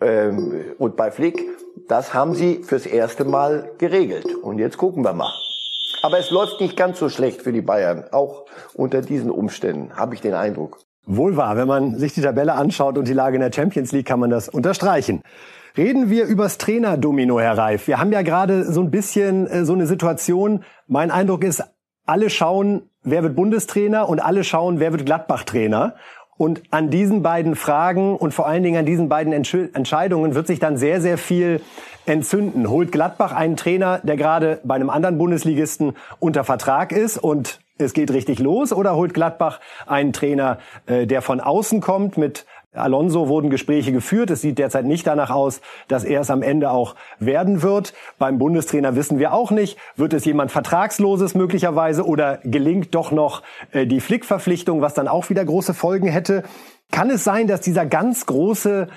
ähm, 0.00 0.64
und 0.78 0.96
bei 0.96 1.10
Flick. 1.10 1.42
Das 1.88 2.14
haben 2.14 2.34
sie 2.34 2.62
fürs 2.64 2.86
erste 2.86 3.24
Mal 3.24 3.70
geregelt. 3.78 4.34
Und 4.42 4.58
jetzt 4.58 4.76
gucken 4.78 5.04
wir 5.04 5.12
mal. 5.12 5.32
Aber 6.02 6.18
es 6.18 6.30
läuft 6.30 6.60
nicht 6.60 6.76
ganz 6.76 6.98
so 6.98 7.08
schlecht 7.08 7.42
für 7.42 7.52
die 7.52 7.62
Bayern, 7.62 8.04
auch 8.12 8.44
unter 8.74 9.02
diesen 9.02 9.30
Umständen, 9.30 9.96
habe 9.96 10.14
ich 10.14 10.20
den 10.20 10.34
Eindruck. 10.34 10.78
Wohl 11.04 11.36
wahr, 11.36 11.56
wenn 11.56 11.68
man 11.68 11.98
sich 11.98 12.14
die 12.14 12.20
Tabelle 12.20 12.54
anschaut 12.54 12.98
und 12.98 13.06
die 13.06 13.12
Lage 13.12 13.36
in 13.36 13.40
der 13.40 13.52
Champions 13.52 13.92
League, 13.92 14.06
kann 14.06 14.20
man 14.20 14.30
das 14.30 14.48
unterstreichen. 14.48 15.22
Reden 15.76 16.10
wir 16.10 16.26
übers 16.26 16.58
Trainerdomino, 16.58 17.38
Herr 17.38 17.58
Reif. 17.58 17.86
Wir 17.86 17.98
haben 17.98 18.10
ja 18.10 18.22
gerade 18.22 18.64
so 18.64 18.80
ein 18.80 18.90
bisschen 18.90 19.46
äh, 19.46 19.64
so 19.64 19.74
eine 19.74 19.86
Situation. 19.86 20.64
Mein 20.86 21.10
Eindruck 21.10 21.44
ist, 21.44 21.62
alle 22.06 22.30
schauen, 22.30 22.88
wer 23.02 23.22
wird 23.22 23.36
Bundestrainer 23.36 24.08
und 24.08 24.20
alle 24.20 24.42
schauen, 24.42 24.80
wer 24.80 24.92
wird 24.92 25.06
Gladbach-Trainer. 25.06 25.94
Und 26.38 26.62
an 26.70 26.90
diesen 26.90 27.22
beiden 27.22 27.56
Fragen 27.56 28.16
und 28.16 28.34
vor 28.34 28.46
allen 28.46 28.62
Dingen 28.62 28.78
an 28.78 28.86
diesen 28.86 29.08
beiden 29.08 29.32
Entscheidungen 29.32 30.34
wird 30.34 30.46
sich 30.46 30.58
dann 30.58 30.76
sehr, 30.76 31.00
sehr 31.00 31.18
viel 31.18 31.60
entzünden. 32.04 32.68
Holt 32.68 32.92
Gladbach 32.92 33.32
einen 33.32 33.56
Trainer, 33.56 34.00
der 34.02 34.16
gerade 34.16 34.60
bei 34.64 34.74
einem 34.74 34.90
anderen 34.90 35.18
Bundesligisten 35.18 35.94
unter 36.18 36.44
Vertrag 36.44 36.92
ist 36.92 37.18
und 37.18 37.60
es 37.78 37.92
geht 37.92 38.10
richtig 38.10 38.38
los 38.38 38.72
oder 38.72 38.96
holt 38.96 39.12
Gladbach 39.12 39.60
einen 39.86 40.14
Trainer, 40.14 40.58
äh, 40.86 41.06
der 41.06 41.20
von 41.20 41.40
außen 41.40 41.80
kommt 41.82 42.16
mit 42.16 42.46
Alonso 42.76 43.28
wurden 43.28 43.50
Gespräche 43.50 43.92
geführt. 43.92 44.30
Es 44.30 44.40
sieht 44.40 44.58
derzeit 44.58 44.84
nicht 44.84 45.06
danach 45.06 45.30
aus, 45.30 45.60
dass 45.88 46.04
er 46.04 46.20
es 46.20 46.30
am 46.30 46.42
Ende 46.42 46.70
auch 46.70 46.94
werden 47.18 47.62
wird. 47.62 47.94
Beim 48.18 48.38
Bundestrainer 48.38 48.96
wissen 48.96 49.18
wir 49.18 49.32
auch 49.32 49.50
nicht, 49.50 49.78
wird 49.96 50.12
es 50.12 50.24
jemand 50.24 50.50
Vertragsloses 50.50 51.34
möglicherweise 51.34 52.06
oder 52.06 52.38
gelingt 52.44 52.94
doch 52.94 53.10
noch 53.12 53.42
äh, 53.72 53.86
die 53.86 54.00
Flickverpflichtung, 54.00 54.80
was 54.80 54.94
dann 54.94 55.08
auch 55.08 55.30
wieder 55.30 55.44
große 55.44 55.74
Folgen 55.74 56.08
hätte. 56.08 56.42
Kann 56.92 57.10
es 57.10 57.24
sein, 57.24 57.46
dass 57.46 57.60
dieser 57.60 57.86
ganz 57.86 58.26
große 58.26 58.88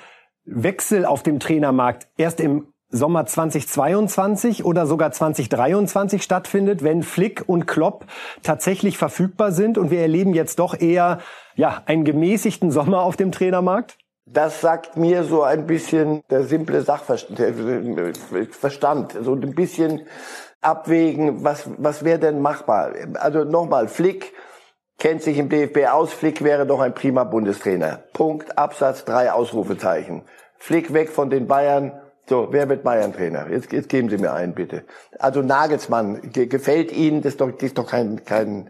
Wechsel 0.45 1.05
auf 1.05 1.23
dem 1.23 1.39
Trainermarkt 1.39 2.07
erst 2.17 2.39
im 2.39 2.67
Sommer 2.91 3.25
2022 3.25 4.65
oder 4.65 4.87
sogar 4.87 5.11
2023 5.11 6.23
stattfindet, 6.23 6.83
wenn 6.83 7.03
Flick 7.03 7.43
und 7.47 7.67
Klopp 7.67 8.05
tatsächlich 8.41 8.97
verfügbar 8.97 9.51
sind 9.51 9.77
und 9.77 9.91
wir 9.91 10.01
erleben 10.01 10.33
jetzt 10.33 10.57
doch 10.57 10.79
eher 10.79 11.19
ja, 11.55 11.83
einen 11.85 12.03
gemäßigten 12.03 12.71
Sommer 12.71 13.03
auf 13.03 13.15
dem 13.15 13.31
Trainermarkt? 13.31 13.97
Das 14.25 14.61
sagt 14.61 14.97
mir 14.97 15.23
so 15.23 15.43
ein 15.43 15.67
bisschen 15.67 16.21
der 16.29 16.43
simple 16.43 16.81
Sachverstand, 16.81 17.39
so 19.21 19.33
ein 19.33 19.55
bisschen 19.55 20.07
abwägen, 20.61 21.43
was, 21.43 21.69
was 21.77 22.03
wäre 22.03 22.19
denn 22.19 22.41
machbar? 22.41 22.93
Also 23.15 23.43
nochmal, 23.43 23.87
Flick 23.87 24.33
kennt 24.99 25.21
sich 25.21 25.37
im 25.37 25.49
DFB 25.49 25.87
aus, 25.91 26.11
Flick 26.11 26.43
wäre 26.43 26.65
doch 26.65 26.79
ein 26.79 26.93
prima 26.93 27.23
Bundestrainer. 27.23 28.03
Punkt, 28.13 28.57
Absatz, 28.57 29.05
drei 29.05 29.31
Ausrufezeichen. 29.31 30.23
Flick 30.57 30.93
weg 30.93 31.09
von 31.09 31.29
den 31.29 31.47
Bayern, 31.47 31.93
so, 32.29 32.47
wer 32.51 32.69
wird 32.69 32.83
Bayern-Trainer? 32.83 33.47
Jetzt, 33.49 33.73
jetzt 33.73 33.89
geben 33.89 34.09
Sie 34.09 34.17
mir 34.17 34.33
einen, 34.33 34.53
bitte. 34.53 34.83
Also 35.17 35.41
Nagelsmann, 35.41 36.31
ge 36.31 36.45
gefällt 36.45 36.91
Ihnen, 36.91 37.21
das 37.21 37.33
ist 37.33 37.41
doch, 37.41 37.51
das 37.51 37.63
ist 37.63 37.77
doch 37.77 37.89
kein, 37.89 38.23
kein, 38.23 38.69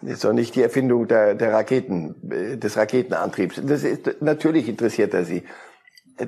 das 0.00 0.14
ist 0.14 0.24
doch 0.24 0.32
nicht 0.32 0.54
die 0.54 0.62
Erfindung 0.62 1.08
der, 1.08 1.34
der 1.34 1.52
Raketen, 1.52 2.14
des 2.22 2.76
Raketenantriebs. 2.76 3.60
Das 3.64 3.82
ist, 3.82 4.22
natürlich 4.22 4.68
interessiert 4.68 5.12
er 5.12 5.24
Sie. 5.24 5.42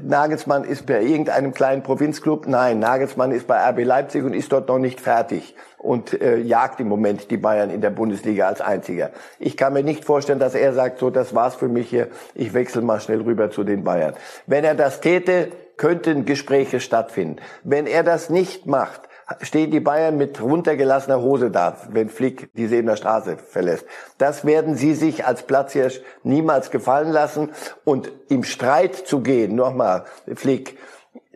Nagelsmann 0.01 0.65
ist 0.65 0.87
bei 0.87 1.03
irgendeinem 1.03 1.53
kleinen 1.53 1.83
Provinzclub. 1.83 2.47
Nein, 2.47 2.79
Nagelsmann 2.79 3.31
ist 3.31 3.47
bei 3.47 3.59
RB 3.71 3.85
Leipzig 3.85 4.25
und 4.25 4.35
ist 4.35 4.51
dort 4.51 4.69
noch 4.69 4.79
nicht 4.79 5.01
fertig 5.01 5.55
und 5.79 6.21
äh, 6.21 6.39
jagt 6.39 6.81
im 6.81 6.89
Moment 6.89 7.31
die 7.31 7.37
Bayern 7.37 7.71
in 7.71 7.81
der 7.81 7.91
Bundesliga 7.91 8.49
als 8.49 8.61
einziger. 8.61 9.11
Ich 9.39 9.57
kann 9.57 9.73
mir 9.73 9.83
nicht 9.83 10.05
vorstellen, 10.05 10.39
dass 10.39 10.55
er 10.55 10.73
sagt, 10.73 10.99
so, 10.99 11.11
das 11.11 11.35
war's 11.35 11.57
für 11.57 11.69
mich 11.69 11.91
hier, 11.91 12.09
ich 12.35 12.55
wechsle 12.55 12.83
mal 12.83 13.01
schnell 13.01 13.21
rüber 13.21 13.51
zu 13.51 13.65
den 13.65 13.85
Bayern. 13.85 14.15
Wenn 14.47 14.65
er 14.65 14.75
das 14.75 15.01
täte, 15.01 15.49
könnten 15.77 16.25
Gespräche 16.25 16.81
stattfinden. 16.81 17.37
Wenn 17.65 17.87
er 17.87 18.03
das 18.03 18.31
nicht 18.31 18.67
macht, 18.67 19.03
stehen 19.41 19.71
die 19.71 19.81
Bayern 19.81 20.17
mit 20.17 20.41
runtergelassener 20.41 21.21
Hose 21.21 21.51
da, 21.51 21.77
wenn 21.91 22.09
Flick 22.09 22.51
die 22.55 22.67
Sebener 22.67 22.97
Straße 22.97 23.39
verlässt. 23.39 23.87
Das 24.19 24.45
werden 24.45 24.77
sie 24.77 24.95
sich 24.95 25.25
als 25.25 25.45
Platzhirsch 25.45 26.01
niemals 26.23 26.71
gefallen 26.71 27.11
lassen. 27.11 27.51
Und 27.85 28.13
im 28.29 28.45
Streit 28.45 28.95
zu 28.95 29.21
gehen, 29.21 29.55
nochmal, 29.55 30.05
Flick, 30.35 30.79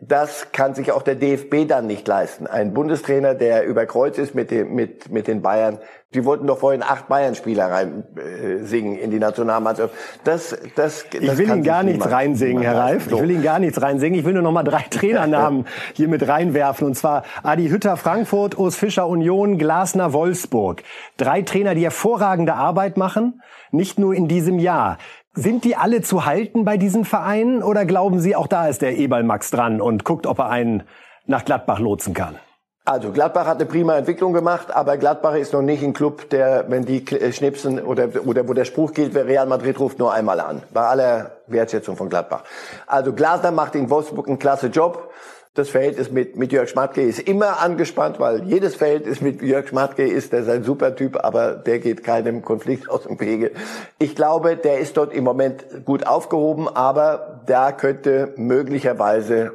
das 0.07 0.51
kann 0.53 0.73
sich 0.73 0.91
auch 0.91 1.01
der 1.01 1.15
DFB 1.15 1.67
dann 1.67 1.85
nicht 1.85 2.07
leisten. 2.07 2.47
Ein 2.47 2.73
Bundestrainer, 2.73 3.35
der 3.35 3.65
überkreuzt 3.65 4.17
ist 4.17 4.35
mit, 4.35 4.51
dem, 4.51 4.73
mit, 4.73 5.11
mit 5.11 5.27
den 5.27 5.41
Bayern. 5.41 5.79
Die 6.13 6.23
wollten 6.23 6.47
doch 6.47 6.59
vorhin 6.59 6.81
acht 6.81 7.09
Bayern-Spieler 7.09 7.69
rein 7.69 8.05
äh, 8.15 8.63
singen 8.63 8.97
in 8.97 9.11
die 9.11 9.19
Nationalmannschaft. 9.19 9.93
Das, 10.23 10.57
das, 10.75 11.05
das 11.11 11.13
ich 11.13 11.37
will 11.37 11.49
Ihnen 11.49 11.63
gar 11.63 11.83
nichts 11.83 12.09
reinsingen, 12.09 12.63
Herr 12.63 12.77
Reif. 12.77 13.07
Ich 13.07 13.19
will 13.19 13.31
Ihnen 13.31 13.43
gar 13.43 13.59
nichts 13.59 13.81
reinsingen. 13.81 14.17
Ich 14.17 14.25
will 14.25 14.33
nur 14.33 14.43
noch 14.43 14.53
mal 14.53 14.63
drei 14.63 14.83
Trainernamen 14.89 15.65
hier 15.93 16.07
mit 16.07 16.25
reinwerfen. 16.25 16.87
Und 16.87 16.95
zwar 16.95 17.23
Adi 17.43 17.67
Hütter 17.67 17.97
Frankfurt, 17.97 18.57
Urs 18.57 18.77
Fischer 18.77 19.07
Union, 19.07 19.57
Glasner 19.57 20.13
Wolfsburg. 20.13 20.83
Drei 21.17 21.41
Trainer, 21.41 21.75
die 21.75 21.83
hervorragende 21.83 22.53
Arbeit 22.53 22.95
machen. 22.95 23.41
Nicht 23.71 23.99
nur 23.99 24.13
in 24.13 24.29
diesem 24.29 24.59
Jahr. 24.59 24.97
Sind 25.39 25.65
die 25.65 25.75
alle 25.75 26.01
zu 26.01 26.25
halten 26.25 26.65
bei 26.65 26.77
diesen 26.77 27.05
Vereinen 27.05 27.61
oder 27.61 27.85
glauben 27.85 28.19
Sie, 28.19 28.35
auch 28.35 28.47
da 28.47 28.67
ist 28.67 28.81
der 28.81 28.97
Eberl 28.97 29.21
Max 29.21 29.51
dran 29.51 29.81
und 29.81 30.03
guckt, 30.03 30.25
ob 30.25 30.39
er 30.39 30.49
einen 30.49 30.81
nach 31.27 31.45
Gladbach 31.45 31.77
lotsen 31.77 32.15
kann? 32.15 32.39
Also 32.85 33.11
Gladbach 33.11 33.45
hat 33.45 33.57
eine 33.57 33.67
prima 33.67 33.95
Entwicklung 33.95 34.33
gemacht, 34.33 34.75
aber 34.75 34.97
Gladbach 34.97 35.35
ist 35.35 35.53
noch 35.53 35.61
nicht 35.61 35.83
ein 35.83 35.93
Club, 35.93 36.31
der, 36.31 36.65
wenn 36.69 36.85
die 36.85 37.05
äh, 37.11 37.31
schnipsen 37.31 37.79
oder, 37.79 38.09
oder 38.25 38.47
wo 38.47 38.53
der 38.53 38.65
Spruch 38.65 38.93
gilt, 38.93 39.13
wer 39.13 39.27
Real 39.27 39.45
Madrid 39.45 39.79
ruft 39.79 39.99
nur 39.99 40.11
einmal 40.11 40.39
an. 40.39 40.63
Bei 40.73 40.81
aller 40.81 41.33
Wertschätzung 41.45 41.97
von 41.97 42.09
Gladbach. 42.09 42.43
Also 42.87 43.13
Glasner 43.13 43.51
macht 43.51 43.75
in 43.75 43.91
Wolfsburg 43.91 44.27
einen 44.27 44.39
klasse 44.39 44.67
Job. 44.67 45.11
Das 45.57 45.69
Verhältnis 45.69 46.11
mit, 46.11 46.35
mit 46.35 46.51
Jörg 46.51 46.69
Schmatke 46.69 47.01
ist 47.01 47.17
immer 47.17 47.59
angespannt, 47.59 48.19
weil 48.19 48.43
jedes 48.43 48.75
Verhältnis 48.75 49.21
mit 49.21 49.41
Jörg 49.41 49.67
Schmatke 49.67 50.07
ist, 50.07 50.31
der 50.31 50.41
ist 50.41 50.49
ein 50.49 50.63
super 50.63 50.95
Typ, 50.95 51.17
aber 51.23 51.53
der 51.53 51.79
geht 51.79 52.03
keinem 52.03 52.43
Konflikt 52.43 52.87
aus 52.87 53.05
dem 53.05 53.19
Wege. 53.19 53.49
Ich 53.97 54.15
glaube, 54.15 54.55
der 54.55 54.77
ist 54.77 54.97
dort 54.97 55.11
im 55.15 55.23
Moment 55.23 55.83
gut 55.83 56.05
aufgehoben, 56.05 56.67
aber 56.67 57.41
da 57.47 57.71
könnte 57.71 58.33
möglicherweise 58.35 59.51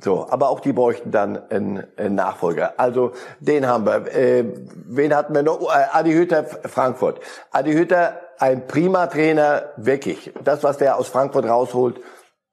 so, 0.00 0.26
aber 0.28 0.48
auch 0.48 0.58
die 0.58 0.72
bräuchten 0.72 1.12
dann 1.12 1.38
einen, 1.48 1.86
einen 1.96 2.16
Nachfolger. 2.16 2.74
Also 2.78 3.12
den 3.38 3.68
haben 3.68 3.86
wir. 3.86 4.12
Äh, 4.12 4.44
wen 4.88 5.14
hatten 5.14 5.32
wir 5.32 5.44
noch? 5.44 5.62
Äh, 5.62 5.84
Adi 5.92 6.12
Hütter, 6.12 6.42
Frankfurt. 6.42 7.20
Adi 7.52 7.72
Hütter, 7.72 8.18
ein 8.40 8.66
prima 8.66 9.06
Trainer, 9.06 9.62
wirklich. 9.76 10.32
Das, 10.42 10.64
was 10.64 10.78
der 10.78 10.96
aus 10.96 11.06
Frankfurt 11.06 11.44
rausholt, 11.44 12.00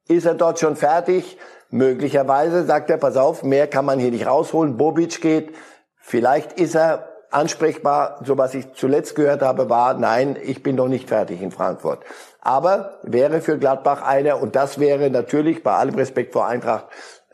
ist 0.08 0.28
er 0.28 0.36
dort 0.36 0.60
schon 0.60 0.76
fertig? 0.76 1.40
Möglicherweise 1.70 2.66
sagt 2.66 2.90
er, 2.90 2.98
pass 2.98 3.18
auf, 3.18 3.44
mehr 3.44 3.68
kann 3.68 3.86
man 3.86 4.00
hier 4.00 4.12
nicht 4.12 4.28
rausholen. 4.28 4.78
Bobic 4.78 5.22
geht. 5.22 5.54
Vielleicht 5.98 6.54
ist 6.54 6.76
er 6.76 7.10
ansprechbar. 7.32 8.22
So 8.24 8.38
was 8.38 8.54
ich 8.54 8.74
zuletzt 8.74 9.16
gehört 9.16 9.42
habe, 9.42 9.70
war, 9.70 9.94
nein, 9.94 10.38
ich 10.42 10.64
bin 10.64 10.76
noch 10.76 10.88
nicht 10.88 11.10
fertig 11.10 11.42
in 11.42 11.52
Frankfurt. 11.52 12.04
Aber 12.42 13.00
wäre 13.04 13.42
für 13.42 13.58
Gladbach 13.58 14.02
einer, 14.02 14.42
und 14.42 14.56
das 14.56 14.80
wäre 14.80 15.10
natürlich 15.10 15.64
bei 15.64 15.74
allem 15.74 15.96
Respekt 15.96 16.34
vor 16.34 16.48
Eintracht 16.48 16.86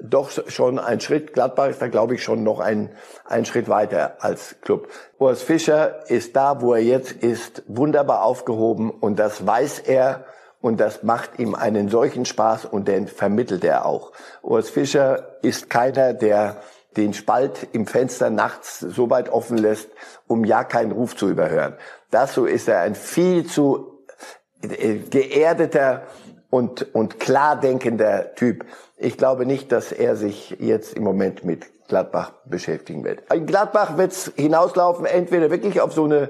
doch 0.01 0.31
schon 0.47 0.79
ein 0.79 0.99
Schritt. 0.99 1.33
Gladbach 1.33 1.67
ist 1.67 1.81
da, 1.81 1.87
glaube 1.87 2.15
ich, 2.15 2.23
schon 2.23 2.43
noch 2.43 2.59
ein, 2.59 2.89
ein 3.25 3.45
Schritt 3.45 3.69
weiter 3.69 4.17
als 4.19 4.55
Club. 4.61 4.87
Urs 5.19 5.43
Fischer 5.43 6.09
ist 6.09 6.35
da, 6.35 6.61
wo 6.61 6.73
er 6.73 6.81
jetzt 6.81 7.11
ist, 7.11 7.63
wunderbar 7.67 8.23
aufgehoben 8.23 8.89
und 8.89 9.19
das 9.19 9.45
weiß 9.45 9.79
er 9.79 10.25
und 10.63 10.79
das 10.79 11.03
macht 11.03 11.39
ihm 11.39 11.55
einen 11.55 11.89
solchen 11.89 12.23
Spaß 12.23 12.63
und 12.63 12.87
den 12.87 13.09
vermittelt 13.09 13.65
er 13.65 13.85
auch. 13.85 14.13
Urs 14.41 14.69
Fischer 14.69 15.35
ist 15.41 15.69
keiner, 15.69 16.13
der 16.13 16.55
den 16.95 17.13
Spalt 17.13 17.67
im 17.73 17.85
Fenster 17.85 18.29
nachts 18.29 18.79
so 18.79 19.09
weit 19.09 19.27
offen 19.27 19.57
lässt, 19.57 19.89
um 20.25 20.45
ja 20.45 20.63
keinen 20.63 20.93
Ruf 20.93 21.17
zu 21.17 21.27
überhören. 21.27 21.73
So 22.33 22.45
ist 22.45 22.69
er 22.69 22.79
ein 22.79 22.95
viel 22.95 23.45
zu 23.45 24.05
äh, 24.61 24.99
geerdeter 24.99 26.03
und, 26.49 26.95
und 26.95 27.19
klar 27.19 27.59
denkender 27.59 28.33
Typ. 28.35 28.63
Ich 28.95 29.17
glaube 29.17 29.45
nicht, 29.45 29.69
dass 29.73 29.91
er 29.91 30.15
sich 30.15 30.55
jetzt 30.59 30.93
im 30.93 31.03
Moment 31.03 31.43
mit 31.43 31.87
Gladbach 31.89 32.31
beschäftigen 32.45 33.03
wird. 33.03 33.29
In 33.33 33.47
Gladbach 33.47 33.97
wird 33.97 34.13
es 34.13 34.31
hinauslaufen, 34.37 35.05
entweder 35.05 35.51
wirklich 35.51 35.81
auf 35.81 35.91
so 35.91 36.05
eine 36.05 36.29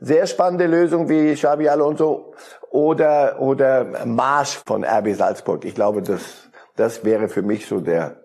sehr 0.00 0.26
spannende 0.26 0.66
Lösung 0.66 1.08
wie 1.08 1.34
Xabi 1.34 1.68
Alonso 1.68 2.34
oder, 2.70 3.40
oder 3.40 4.04
Marsch 4.04 4.60
von 4.66 4.84
RB 4.84 5.14
Salzburg. 5.14 5.64
Ich 5.64 5.74
glaube, 5.74 6.02
das, 6.02 6.48
das 6.76 7.04
wäre 7.04 7.28
für 7.28 7.42
mich 7.42 7.66
so 7.66 7.80
der, 7.80 8.16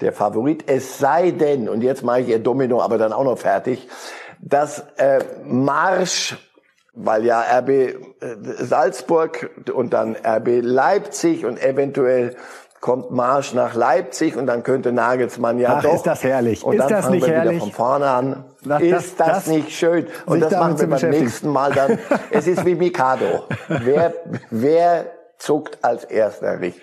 der 0.00 0.12
Favorit. 0.12 0.64
Es 0.68 0.98
sei 0.98 1.32
denn, 1.32 1.68
und 1.68 1.82
jetzt 1.82 2.02
mache 2.02 2.20
ich 2.20 2.28
ihr 2.28 2.38
Domino 2.38 2.80
aber 2.80 2.98
dann 2.98 3.12
auch 3.12 3.24
noch 3.24 3.38
fertig, 3.38 3.88
dass 4.40 4.84
äh, 4.96 5.20
Marsch, 5.44 6.36
weil 6.94 7.24
ja 7.24 7.40
RB 7.58 7.68
äh, 7.68 7.96
Salzburg 8.40 9.50
und 9.72 9.92
dann 9.92 10.16
RB 10.16 10.60
Leipzig 10.62 11.44
und 11.44 11.60
eventuell 11.60 12.36
kommt 12.80 13.10
Marsch 13.10 13.54
nach 13.54 13.74
Leipzig 13.74 14.36
und 14.36 14.46
dann 14.46 14.62
könnte 14.62 14.92
Nagelsmann 14.92 15.58
ja 15.58 15.74
Ach, 15.78 15.82
doch. 15.82 15.94
ist 15.94 16.06
das 16.06 16.22
herrlich. 16.22 16.62
Und 16.64 16.74
ist 16.74 16.80
dann 16.82 16.88
das 16.88 17.00
fangen 17.04 17.14
nicht 17.16 17.26
wir 17.26 17.34
herrlich? 17.34 17.52
wieder 17.56 17.60
von 17.64 17.72
vorne 17.72 18.06
an. 18.08 18.44
Das- 18.64 18.82
ist 18.82 19.20
das- 19.20 19.26
das, 19.28 19.46
nicht 19.48 19.70
schön? 19.70 20.06
Und 20.26 20.40
das 20.40 20.52
machen 20.52 20.78
wir 20.78 20.86
beim 20.88 21.10
nächsten 21.10 21.48
Mal 21.48 21.72
dann. 21.72 21.98
es 22.30 22.46
ist 22.46 22.64
wie 22.64 22.74
Mikado. 22.74 23.44
Wer, 23.68 24.14
wer 24.50 25.06
zuckt 25.38 25.78
als 25.82 26.04
erster 26.04 26.60
richtig? 26.60 26.82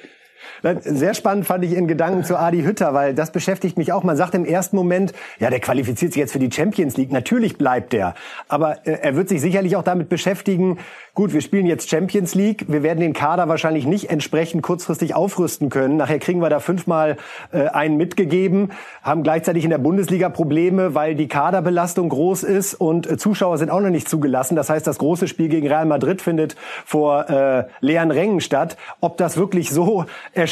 Sehr 0.82 1.14
spannend 1.14 1.46
fand 1.46 1.64
ich 1.64 1.74
Ihren 1.74 1.88
Gedanken 1.88 2.24
zu 2.24 2.38
Adi 2.38 2.64
Hütter, 2.64 2.96
weil 2.96 3.14
das 3.14 3.32
beschäftigt 3.32 3.78
mich 3.78 3.94
auch. 3.94 4.04
Man 4.04 4.18
sagt 4.18 4.34
im 4.34 4.46
ersten 4.46 4.76
Moment, 4.76 5.14
ja, 5.40 5.52
der 5.52 5.60
qualifiziert 5.60 6.14
sich 6.14 6.20
jetzt 6.20 6.32
für 6.32 6.40
die 6.40 6.52
Champions 6.52 6.98
League. 6.98 7.12
Natürlich 7.12 7.60
bleibt 7.60 7.94
der. 7.94 8.16
Aber 8.48 8.88
äh, 8.88 8.98
er 9.02 9.16
wird 9.16 9.30
sich 9.30 9.42
sicherlich 9.42 9.76
auch 9.76 9.84
damit 9.84 10.10
beschäftigen, 10.10 10.80
gut, 11.14 11.34
wir 11.34 11.42
spielen 11.42 11.68
jetzt 11.68 11.90
Champions 11.90 12.34
League. 12.34 12.66
Wir 12.68 12.82
werden 12.82 13.00
den 13.00 13.14
Kader 13.14 13.48
wahrscheinlich 13.48 13.86
nicht 13.86 14.10
entsprechend 14.10 14.64
kurzfristig 14.64 15.14
aufrüsten 15.14 15.70
können. 15.70 15.98
Nachher 15.98 16.18
kriegen 16.18 16.42
wir 16.42 16.50
da 16.50 16.60
fünfmal 16.60 17.18
äh, 17.52 17.68
einen 17.68 17.96
mitgegeben, 17.98 18.72
haben 19.04 19.22
gleichzeitig 19.22 19.66
in 19.66 19.70
der 19.70 19.78
Bundesliga 19.78 20.30
Probleme, 20.30 20.96
weil 20.96 21.14
die 21.14 21.28
Kaderbelastung 21.28 22.10
groß 22.10 22.42
ist 22.42 22.74
und 22.74 23.10
äh, 23.10 23.18
Zuschauer 23.18 23.60
sind 23.60 23.70
auch 23.70 23.82
noch 23.82 23.92
nicht 23.92 24.10
zugelassen. 24.10 24.56
Das 24.56 24.72
heißt, 24.72 24.88
das 24.88 24.98
große 24.98 25.28
Spiel 25.28 25.48
gegen 25.48 25.68
Real 25.68 25.86
Madrid 25.86 26.24
findet 26.24 26.56
vor 26.86 27.30
äh, 27.30 27.66
leeren 27.82 28.10
Rängen 28.10 28.42
statt. 28.42 28.78
Ob 29.00 29.18
das 29.18 29.38
wirklich 29.38 29.70
so 29.70 30.06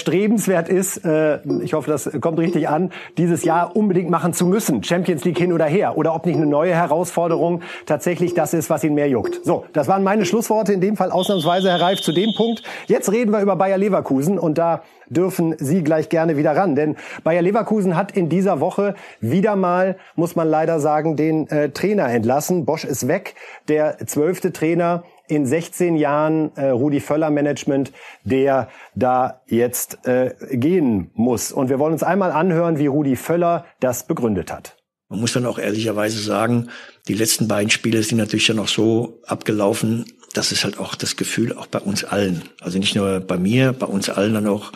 erstrebenswert 0.04 0.68
ist, 0.68 1.06
äh, 1.06 1.40
ich 1.64 1.74
hoffe, 1.74 1.90
das 1.90 2.10
kommt 2.20 2.38
richtig 2.38 2.68
an, 2.68 2.92
dieses 3.18 3.46
Jahr 3.46 3.74
unbedingt 3.76 4.10
machen 4.10 4.34
zu 4.34 4.46
müssen. 4.46 4.84
Champions 4.84 5.24
League 5.24 5.38
hin 5.38 5.54
oder 5.54 5.66
her. 5.66 5.98
Oder 5.98 6.14
ob 6.14 6.26
nicht 6.26 6.36
eine 6.36 6.46
neue 6.46 6.74
Herausforderung 6.74 7.62
tatsächlich 7.86 8.34
das 8.34 8.54
ist, 8.54 8.70
was 8.70 8.84
ihn 8.84 8.96
mehr 8.96 9.08
juckt. 9.08 9.40
So, 9.46 9.66
das 9.72 9.88
waren 9.88 10.04
meine 10.04 10.26
Schlussworte 10.26 10.74
in 10.74 10.82
dem 10.82 10.98
Fall 10.98 11.10
ausnahmsweise, 11.10 11.70
Herr 11.70 11.80
Reif, 11.80 12.02
zu 12.02 12.12
dem 12.12 12.34
Punkt. 12.36 12.64
Jetzt 12.88 13.12
reden 13.14 13.32
wir 13.32 13.40
über 13.40 13.56
Bayer 13.56 13.78
Leverkusen 13.78 14.38
und 14.38 14.58
da 14.58 14.84
dürfen 15.08 15.56
Sie 15.58 15.84
gleich 15.84 16.10
gerne 16.10 16.36
wieder 16.36 16.56
ran. 16.56 16.76
Denn 16.76 16.98
Bayer 17.24 17.42
Leverkusen 17.42 17.96
hat 17.96 18.12
in 18.12 18.28
dieser 18.28 18.60
Woche 18.60 18.96
wieder 19.22 19.56
mal, 19.56 19.96
muss 20.16 20.36
man 20.36 20.50
leider 20.50 20.82
sagen, 20.82 21.16
den 21.16 21.48
äh, 21.48 21.70
Trainer 21.70 22.10
entlassen. 22.10 22.66
Bosch 22.66 22.84
ist 22.84 23.08
weg. 23.08 23.36
Der 23.70 23.98
zwölfte 24.06 24.52
Trainer 24.52 25.04
in 25.36 25.46
16 25.46 25.96
Jahren 25.96 26.52
äh, 26.56 26.70
Rudi 26.70 27.00
Völler 27.00 27.30
Management, 27.30 27.92
der 28.24 28.70
da 28.96 29.42
jetzt 29.48 30.06
äh, 30.06 30.36
gehen 30.52 31.12
muss. 31.14 31.52
Und 31.52 31.70
wir 31.70 31.80
wollen 31.80 31.94
uns 31.94 32.04
einmal 32.04 32.32
anhören, 32.32 32.80
wie 32.80 32.88
Rudi 32.88 33.16
Völler 33.16 33.66
das 33.80 34.08
begründet 34.08 34.52
hat. 34.52 34.78
Man 35.10 35.20
muss 35.20 35.34
dann 35.34 35.46
auch 35.46 35.60
ehrlicherweise 35.60 36.20
sagen, 36.20 36.70
die 37.08 37.14
letzten 37.14 37.48
beiden 37.48 37.70
Spiele 37.70 38.02
sind 38.02 38.18
natürlich 38.18 38.48
dann 38.48 38.60
auch 38.60 38.68
so 38.68 39.22
abgelaufen, 39.28 40.06
dass 40.34 40.52
es 40.52 40.64
halt 40.64 40.80
auch 40.80 40.96
das 40.96 41.16
Gefühl 41.16 41.54
auch 41.54 41.68
bei 41.68 41.80
uns 41.80 42.04
allen, 42.04 42.44
also 42.62 42.80
nicht 42.80 42.96
nur 42.96 43.20
bei 43.20 43.38
mir, 43.38 43.74
bei 43.74 43.86
uns 43.86 44.10
allen 44.10 44.34
dann 44.34 44.48
auch, 44.48 44.72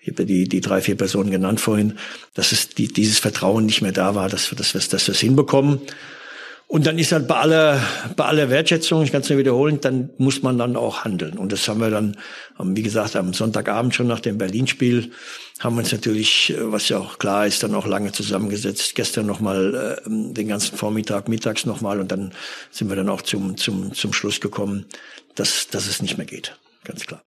ich 0.00 0.08
habe 0.08 0.26
die, 0.26 0.48
die 0.48 0.60
drei, 0.60 0.80
vier 0.82 0.96
Personen 0.96 1.30
genannt 1.30 1.60
vorhin, 1.60 1.98
dass 2.34 2.52
es 2.52 2.68
die, 2.68 2.88
dieses 2.88 3.18
Vertrauen 3.18 3.66
nicht 3.66 3.82
mehr 3.82 3.92
da 3.92 4.14
war, 4.14 4.28
dass 4.28 4.50
wir, 4.50 4.56
dass 4.56 4.72
dass 4.72 5.06
wir 5.06 5.12
es 5.12 5.20
hinbekommen. 5.20 5.80
Und 6.70 6.86
dann 6.86 6.98
ist 6.98 7.12
halt 7.12 7.26
bei 7.26 7.36
aller, 7.36 7.82
bei 8.14 8.26
aller 8.26 8.50
Wertschätzung, 8.50 9.02
ich 9.02 9.10
kann 9.10 9.22
es 9.22 9.30
nur 9.30 9.38
wiederholen, 9.38 9.80
dann 9.80 10.10
muss 10.18 10.42
man 10.42 10.58
dann 10.58 10.76
auch 10.76 11.02
handeln. 11.02 11.38
Und 11.38 11.50
das 11.50 11.66
haben 11.66 11.80
wir 11.80 11.88
dann, 11.88 12.14
wie 12.58 12.82
gesagt, 12.82 13.16
am 13.16 13.32
Sonntagabend 13.32 13.94
schon 13.94 14.06
nach 14.06 14.20
dem 14.20 14.36
Berlin-Spiel, 14.36 15.10
haben 15.60 15.76
wir 15.76 15.80
uns 15.80 15.92
natürlich, 15.92 16.50
äh, 16.50 16.70
was 16.70 16.90
ja 16.90 16.98
auch 16.98 17.18
klar 17.18 17.46
ist, 17.46 17.62
dann 17.62 17.74
auch 17.74 17.86
lange 17.86 18.12
zusammengesetzt. 18.12 18.94
Gestern 18.94 19.24
nochmal, 19.24 19.98
äh, 20.04 20.10
den 20.34 20.48
ganzen 20.48 20.76
Vormittag, 20.76 21.28
mittags 21.28 21.64
nochmal. 21.64 22.00
Und 22.00 22.12
dann 22.12 22.32
sind 22.70 22.90
wir 22.90 22.96
dann 22.96 23.08
auch 23.08 23.22
zum, 23.22 23.56
zum, 23.56 23.94
zum 23.94 24.12
Schluss 24.12 24.40
gekommen, 24.40 24.84
dass, 25.36 25.68
dass 25.68 25.88
es 25.88 26.02
nicht 26.02 26.18
mehr 26.18 26.26
geht. 26.26 26.54
Ganz 26.84 27.06
klar. 27.06 27.22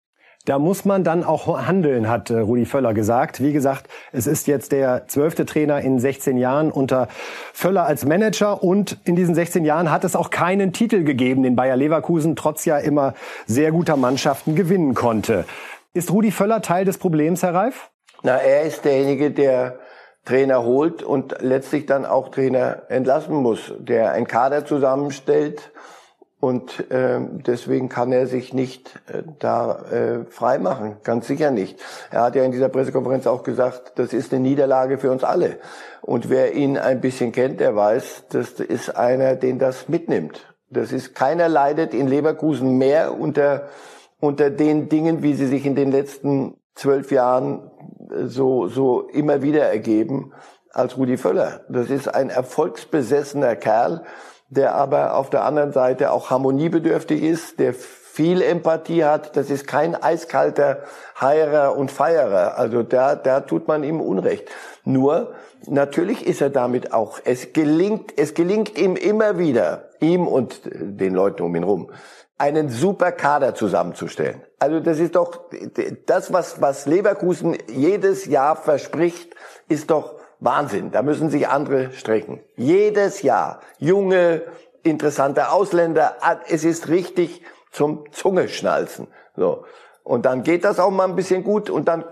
Da 0.45 0.57
muss 0.57 0.85
man 0.85 1.03
dann 1.03 1.23
auch 1.23 1.67
handeln, 1.67 2.07
hat 2.07 2.29
äh, 2.29 2.39
Rudi 2.39 2.65
Völler 2.65 2.93
gesagt. 2.93 3.41
Wie 3.41 3.51
gesagt, 3.51 3.87
es 4.11 4.25
ist 4.25 4.47
jetzt 4.47 4.71
der 4.71 5.07
zwölfte 5.07 5.45
Trainer 5.45 5.81
in 5.81 5.99
16 5.99 6.37
Jahren 6.37 6.71
unter 6.71 7.07
Völler 7.53 7.85
als 7.85 8.05
Manager 8.05 8.63
und 8.63 8.97
in 9.03 9.15
diesen 9.15 9.35
16 9.35 9.65
Jahren 9.65 9.91
hat 9.91 10.05
es 10.05 10.15
auch 10.15 10.29
keinen 10.29 10.71
Titel 10.71 11.03
gegeben, 11.03 11.43
den 11.43 11.55
Bayer 11.55 11.75
Leverkusen 11.75 12.35
trotz 12.35 12.65
ja 12.65 12.77
immer 12.77 13.13
sehr 13.47 13.71
guter 13.71 13.97
Mannschaften 13.97 14.55
gewinnen 14.55 14.93
konnte. 14.95 15.45
Ist 15.93 16.11
Rudi 16.11 16.31
Völler 16.31 16.61
Teil 16.61 16.85
des 16.85 16.97
Problems, 16.97 17.43
Herr 17.43 17.53
Reif? 17.53 17.89
Na, 18.23 18.37
er 18.37 18.63
ist 18.63 18.85
derjenige, 18.85 19.31
der 19.31 19.79
Trainer 20.23 20.63
holt 20.63 21.03
und 21.03 21.35
letztlich 21.41 21.85
dann 21.85 22.05
auch 22.05 22.29
Trainer 22.29 22.83
entlassen 22.89 23.35
muss, 23.35 23.73
der 23.79 24.13
ein 24.13 24.27
Kader 24.27 24.65
zusammenstellt 24.65 25.71
und 26.39 26.89
äh, 26.89 27.19
deswegen 27.45 27.89
kann 27.89 28.13
er 28.13 28.25
sich 28.25 28.53
nicht 28.53 28.95
äh, 29.07 29.23
da 29.39 29.83
äh, 29.91 30.25
frei 30.29 30.57
machen, 30.57 30.97
ganz 31.03 31.27
sicher 31.27 31.51
nicht. 31.51 31.79
Er 32.11 32.21
hat 32.21 32.35
ja 32.35 32.43
in 32.43 32.53
dieser 32.53 32.69
Pressekonferenz 32.69 33.27
auch 33.27 33.43
gesagt, 33.43 33.93
das 33.95 34.13
ist 34.13 34.33
eine 34.33 34.41
Niederlage 34.41 34.97
für 34.97 35.11
uns 35.11 35.25
alle. 35.25 35.57
Und 36.01 36.29
wer 36.29 36.53
ihn 36.53 36.77
ein 36.77 37.01
bisschen 37.01 37.33
kennt, 37.33 37.59
der 37.59 37.75
weiß, 37.75 38.25
das 38.29 38.51
ist 38.51 38.95
einer, 38.95 39.35
den 39.35 39.59
das 39.59 39.89
mitnimmt. 39.89 40.55
Das 40.69 40.93
ist 40.93 41.13
keiner 41.13 41.49
leidet 41.49 41.93
in 41.93 42.07
Leverkusen 42.07 42.77
mehr 42.77 43.19
unter 43.19 43.67
unter 44.21 44.49
den 44.49 44.89
Dingen, 44.89 45.23
wie 45.23 45.33
sie 45.33 45.47
sich 45.47 45.65
in 45.65 45.75
den 45.75 45.91
letzten 45.91 46.55
zwölf 46.75 47.11
Jahren 47.11 47.69
äh, 48.11 48.25
so 48.25 48.67
so 48.67 49.01
immer 49.09 49.41
wieder 49.41 49.63
ergeben, 49.63 50.31
als 50.71 50.97
Rudi 50.97 51.17
Völler. 51.17 51.65
Das 51.67 51.89
ist 51.89 52.07
ein 52.07 52.29
erfolgsbesessener 52.29 53.57
Kerl 53.57 54.03
der 54.49 54.75
aber 54.75 55.15
auf 55.15 55.29
der 55.29 55.43
anderen 55.45 55.71
Seite 55.71 56.11
auch 56.11 56.29
harmoniebedürftig 56.29 57.21
ist, 57.21 57.59
der 57.59 57.73
viel 57.73 58.41
Empathie 58.41 59.05
hat. 59.05 59.37
Das 59.37 59.49
ist 59.49 59.67
kein 59.67 59.95
eiskalter 59.95 60.83
Heierer 61.21 61.77
und 61.77 61.91
Feierer. 61.91 62.57
Also 62.57 62.83
da, 62.83 63.15
da 63.15 63.41
tut 63.41 63.67
man 63.67 63.83
ihm 63.83 64.01
Unrecht. 64.01 64.49
Nur, 64.83 65.35
natürlich 65.67 66.25
ist 66.25 66.41
er 66.41 66.49
damit 66.49 66.91
auch, 66.91 67.19
es 67.23 67.53
gelingt, 67.53 68.13
es 68.17 68.33
gelingt 68.33 68.77
ihm 68.77 68.95
immer 68.95 69.37
wieder, 69.37 69.89
ihm 69.99 70.27
und 70.27 70.61
den 70.65 71.13
Leuten 71.13 71.43
um 71.43 71.55
ihn 71.55 71.63
rum, 71.63 71.91
einen 72.37 72.69
super 72.69 73.11
Kader 73.11 73.53
zusammenzustellen. 73.53 74.41
Also 74.57 74.79
das 74.79 74.99
ist 74.99 75.15
doch, 75.15 75.49
das, 76.05 76.33
was, 76.33 76.61
was 76.61 76.87
Leverkusen 76.87 77.57
jedes 77.67 78.25
Jahr 78.25 78.55
verspricht, 78.55 79.35
ist 79.67 79.91
doch 79.91 80.18
Wahnsinn, 80.39 80.91
da 80.91 81.01
müssen 81.01 81.29
sich 81.29 81.47
andere 81.47 81.91
strecken. 81.91 82.41
Jedes 82.55 83.21
Jahr 83.21 83.59
junge, 83.77 84.43
interessante 84.83 85.51
Ausländer, 85.51 86.15
ah, 86.21 86.37
es 86.47 86.63
ist 86.63 86.87
richtig 86.87 87.43
zum 87.71 88.05
Zungeschnalzen. 88.11 89.07
So. 89.35 89.65
Und 90.03 90.25
dann 90.25 90.43
geht 90.43 90.63
das 90.63 90.79
auch 90.79 90.89
mal 90.89 91.07
ein 91.07 91.15
bisschen 91.15 91.43
gut 91.43 91.69
und 91.69 91.87
dann, 91.87 92.03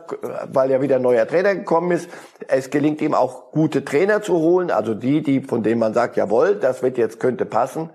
weil 0.52 0.70
ja 0.70 0.82
wieder 0.82 0.98
ein 0.98 1.02
neuer 1.02 1.28
Trainer 1.28 1.56
gekommen 1.56 1.92
ist, 1.92 2.10
es 2.48 2.70
gelingt 2.70 3.02
ihm 3.02 3.16
auch 3.16 3.52
gute 3.52 3.84
Trainer 3.84 4.22
zu 4.22 4.36
holen, 4.36 4.70
also 4.70 4.94
die, 4.94 5.24
die, 5.24 5.42
von 5.42 5.64
denen 5.64 5.80
man 5.80 5.94
sagt, 5.94 6.16
jawohl, 6.16 6.56
das 6.56 6.84
wird 6.84 6.98
jetzt, 6.98 7.20
könnte 7.20 7.46
passen. 7.46 7.90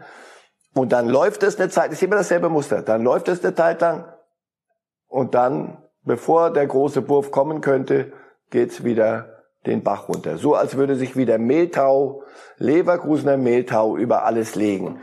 Und 0.74 0.92
dann 0.92 1.08
läuft 1.08 1.42
es 1.42 1.60
eine 1.60 1.68
Zeit, 1.68 1.92
ist 1.92 2.02
immer 2.02 2.16
dasselbe 2.16 2.48
Muster, 2.48 2.82
dann 2.82 3.04
läuft 3.04 3.28
es 3.28 3.44
eine 3.44 3.54
Zeit 3.54 3.80
lang 3.80 4.12
und 5.06 5.34
dann, 5.34 5.76
bevor 6.02 6.50
der 6.50 6.66
große 6.66 7.08
Wurf 7.08 7.30
kommen 7.30 7.60
könnte, 7.60 8.12
geht's 8.50 8.82
wieder 8.82 9.31
den 9.66 9.82
Bach 9.82 10.08
runter. 10.08 10.36
So 10.36 10.54
als 10.54 10.76
würde 10.76 10.96
sich 10.96 11.16
wieder 11.16 11.38
Mehltau, 11.38 12.22
Leverkusener 12.58 13.36
Mehltau 13.36 13.96
über 13.96 14.24
alles 14.24 14.54
legen. 14.54 15.00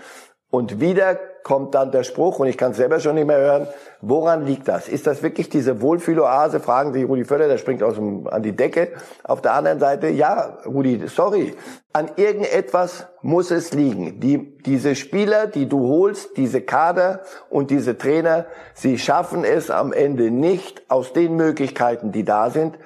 Und 0.52 0.80
wieder 0.82 1.16
kommt 1.44 1.76
dann 1.76 1.92
der 1.92 2.04
Spruch, 2.04 2.40
und 2.40 2.48
ich 2.48 2.58
kann 2.58 2.72
es 2.72 2.78
selber 2.78 3.00
schon 3.00 3.16
nicht 3.16 3.28
mehr 3.28 3.38
hören, 3.38 3.68
woran 4.02 4.46
liegt 4.46 4.68
das? 4.68 4.88
Ist 4.88 5.06
das 5.08 5.22
wirklich 5.22 5.50
diese 5.50 5.82
Wohlfühloase? 5.82 6.60
Fragen 6.60 6.92
Sie 6.94 7.04
Rudi 7.04 7.24
Völler, 7.24 7.48
der 7.48 7.58
springt 7.58 7.84
aus 7.84 7.96
dem, 7.96 8.28
an 8.28 8.42
die 8.42 8.56
Decke. 8.56 8.90
Auf 9.24 9.42
der 9.42 9.54
anderen 9.54 9.80
Seite, 9.80 10.10
ja, 10.10 10.58
Rudi, 10.66 11.08
sorry, 11.08 11.56
an 11.94 12.10
irgendetwas 12.16 13.08
muss 13.22 13.52
es 13.52 13.74
liegen. 13.74 14.20
Die, 14.20 14.58
diese 14.66 14.96
Spieler, 14.96 15.48
die 15.48 15.68
du 15.68 15.88
holst, 15.88 16.36
diese 16.38 16.62
Kader 16.62 17.22
und 17.50 17.70
diese 17.70 17.98
Trainer, 17.98 18.46
sie 18.74 18.98
schaffen 18.98 19.44
es 19.44 19.70
am 19.70 19.94
Ende 19.94 20.32
nicht 20.32 20.84
aus 20.90 21.14
den 21.14 21.36
Möglichkeiten, 21.36 22.12
die 22.12 22.24
da 22.24 22.50
sind, 22.50 22.78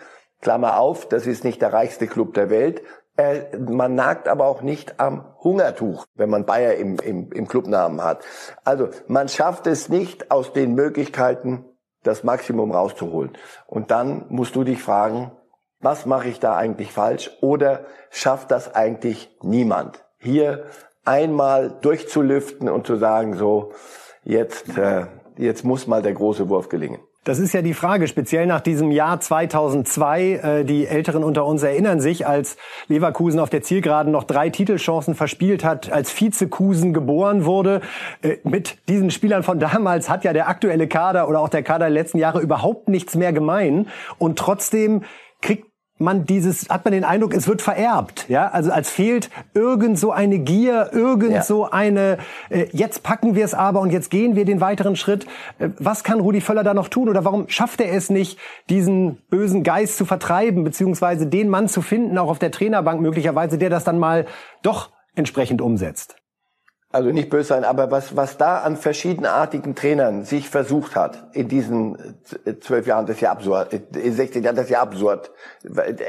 Klammer 0.43 0.77
auf, 0.77 1.07
das 1.07 1.25
ist 1.25 1.45
nicht 1.45 1.61
der 1.61 1.71
reichste 1.71 2.05
Club 2.05 2.33
der 2.33 2.49
Welt. 2.49 2.83
Äh, 3.15 3.57
man 3.57 3.95
nagt 3.95 4.27
aber 4.27 4.45
auch 4.45 4.61
nicht 4.61 4.99
am 4.99 5.25
Hungertuch, 5.41 6.05
wenn 6.15 6.29
man 6.29 6.45
Bayer 6.45 6.75
im, 6.75 6.99
im, 6.99 7.31
im 7.31 7.47
Clubnamen 7.47 8.03
hat. 8.03 8.25
Also 8.65 8.89
man 9.07 9.29
schafft 9.29 9.67
es 9.67 9.87
nicht 9.87 10.31
aus 10.31 10.51
den 10.51 10.73
Möglichkeiten, 10.73 11.63
das 12.03 12.25
Maximum 12.25 12.71
rauszuholen. 12.71 13.37
Und 13.67 13.89
dann 13.89 14.25
musst 14.29 14.55
du 14.55 14.65
dich 14.65 14.83
fragen, 14.83 15.31
was 15.79 16.05
mache 16.05 16.27
ich 16.27 16.41
da 16.41 16.57
eigentlich 16.57 16.91
falsch? 16.91 17.31
Oder 17.41 17.85
schafft 18.09 18.51
das 18.51 18.75
eigentlich 18.75 19.37
niemand? 19.41 20.03
Hier 20.17 20.65
einmal 21.05 21.69
durchzulüften 21.81 22.67
und 22.67 22.85
zu 22.85 22.97
sagen, 22.97 23.35
so, 23.35 23.71
jetzt, 24.23 24.77
äh, 24.77 25.05
jetzt 25.37 25.63
muss 25.63 25.87
mal 25.87 26.01
der 26.01 26.13
große 26.13 26.49
Wurf 26.49 26.67
gelingen. 26.67 26.99
Das 27.25 27.39
ist 27.39 27.53
ja 27.53 27.61
die 27.61 27.73
Frage, 27.73 28.07
speziell 28.07 28.45
nach 28.47 28.59
diesem 28.59 28.91
Jahr 28.91 29.19
2002. 29.19 30.23
Äh, 30.23 30.65
die 30.65 30.87
Älteren 30.87 31.23
unter 31.23 31.45
uns 31.45 31.63
erinnern 31.63 32.01
sich, 32.01 32.27
als 32.27 32.57
Leverkusen 32.89 33.39
auf 33.39 33.49
der 33.49 33.61
Zielgeraden 33.61 34.11
noch 34.11 34.25
drei 34.25 34.49
Titelchancen 34.49 35.15
verspielt 35.15 35.63
hat, 35.63 35.89
als 35.89 36.11
Vizekusen 36.11 36.93
geboren 36.93 37.45
wurde. 37.45 37.79
Äh, 38.21 38.37
mit 38.43 38.77
diesen 38.89 39.09
Spielern 39.09 39.43
von 39.43 39.57
damals 39.57 40.09
hat 40.09 40.25
ja 40.25 40.33
der 40.33 40.49
aktuelle 40.49 40.87
Kader 40.87 41.29
oder 41.29 41.39
auch 41.39 41.47
der 41.47 41.63
Kader 41.63 41.85
der 41.85 41.93
letzten 41.93 42.17
Jahre 42.17 42.41
überhaupt 42.41 42.89
nichts 42.89 43.15
mehr 43.15 43.31
gemein. 43.31 43.87
Und 44.17 44.37
trotzdem 44.37 45.03
kriegt 45.41 45.72
man 46.03 46.25
dieses, 46.25 46.69
hat 46.69 46.85
man 46.85 46.91
den 46.91 47.03
Eindruck, 47.03 47.33
es 47.33 47.47
wird 47.47 47.61
vererbt, 47.61 48.25
ja, 48.29 48.49
also 48.49 48.71
als 48.71 48.89
fehlt 48.89 49.29
irgend 49.53 49.97
so 49.97 50.11
eine 50.11 50.39
Gier, 50.39 50.89
irgend 50.91 51.31
ja. 51.31 51.41
so 51.41 51.69
eine, 51.69 52.17
äh, 52.49 52.67
jetzt 52.71 53.03
packen 53.03 53.35
wir 53.35 53.45
es 53.45 53.53
aber 53.53 53.79
und 53.79 53.91
jetzt 53.91 54.11
gehen 54.11 54.35
wir 54.35 54.45
den 54.45 54.61
weiteren 54.61 54.95
Schritt. 54.95 55.25
Äh, 55.59 55.69
was 55.79 56.03
kann 56.03 56.19
Rudi 56.19 56.41
Völler 56.41 56.63
da 56.63 56.73
noch 56.73 56.89
tun 56.89 57.09
oder 57.09 57.25
warum 57.25 57.47
schafft 57.49 57.81
er 57.81 57.91
es 57.93 58.09
nicht, 58.09 58.37
diesen 58.69 59.17
bösen 59.29 59.63
Geist 59.63 59.97
zu 59.97 60.05
vertreiben, 60.05 60.63
beziehungsweise 60.63 61.27
den 61.27 61.49
Mann 61.49 61.67
zu 61.67 61.81
finden, 61.81 62.17
auch 62.17 62.29
auf 62.29 62.39
der 62.39 62.51
Trainerbank 62.51 63.01
möglicherweise, 63.01 63.57
der 63.57 63.69
das 63.69 63.83
dann 63.83 63.99
mal 63.99 64.25
doch 64.61 64.91
entsprechend 65.15 65.61
umsetzt? 65.61 66.15
Also 66.93 67.09
nicht 67.09 67.31
böse 67.31 67.49
sein, 67.49 67.63
aber 67.65 67.89
was, 67.89 68.15
was 68.15 68.37
da 68.37 68.59
an 68.59 68.77
verschiedenartigen 68.77 69.73
Trainern 69.73 70.25
sich 70.25 70.47
versucht 70.47 70.95
hat 70.95 71.23
in 71.33 71.47
diesen 71.47 72.15
äh, 72.45 72.59
zwölf 72.59 72.85
Jahren, 72.85 73.07
das 73.07 73.15
ist 73.15 73.21
ja 73.21 73.31
absurd, 73.31 73.73
in 73.73 74.13
16 74.13 74.43
Jahren, 74.43 74.55
das 74.55 74.65
ist 74.65 74.71
ja 74.71 74.81
absurd. 74.81 75.31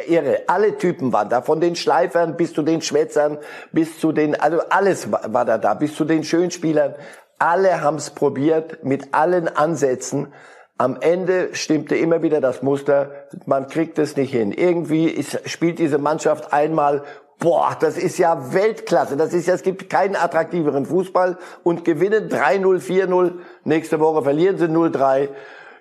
Irre, 0.06 0.42
alle 0.46 0.76
Typen 0.76 1.10
waren 1.14 1.30
da, 1.30 1.40
von 1.40 1.60
den 1.62 1.74
Schleifern 1.74 2.36
bis 2.36 2.52
zu 2.52 2.62
den 2.62 2.82
Schwätzern, 2.82 3.38
bis 3.72 3.98
zu 3.98 4.12
den, 4.12 4.38
also 4.38 4.60
alles 4.68 5.10
war 5.10 5.46
da 5.46 5.56
da, 5.56 5.72
bis 5.72 5.94
zu 5.94 6.04
den 6.04 6.22
Schönspielern. 6.22 6.94
Alle 7.38 7.80
haben's 7.80 8.10
probiert, 8.10 8.84
mit 8.84 9.14
allen 9.14 9.48
Ansätzen. 9.48 10.34
Am 10.76 10.98
Ende 11.00 11.54
stimmte 11.54 11.96
immer 11.96 12.22
wieder 12.22 12.42
das 12.42 12.60
Muster, 12.60 13.10
man 13.46 13.68
kriegt 13.68 13.98
es 13.98 14.16
nicht 14.16 14.32
hin. 14.32 14.52
Irgendwie 14.52 15.06
ist, 15.06 15.48
spielt 15.48 15.78
diese 15.78 15.98
Mannschaft 15.98 16.52
einmal 16.52 17.04
boah, 17.38 17.76
das 17.78 17.96
ist 17.96 18.18
ja 18.18 18.52
Weltklasse. 18.52 19.16
Das 19.16 19.32
ist 19.32 19.46
ja, 19.46 19.54
es 19.54 19.62
gibt 19.62 19.90
keinen 19.90 20.16
attraktiveren 20.16 20.86
Fußball 20.86 21.38
und 21.62 21.84
gewinnen 21.84 22.28
3-0, 22.28 22.80
4-0. 22.80 23.32
Nächste 23.64 24.00
Woche 24.00 24.22
verlieren 24.22 24.58
sie 24.58 24.66
0-3. 24.66 25.28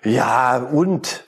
Ja, 0.04 0.58
und 0.58 1.24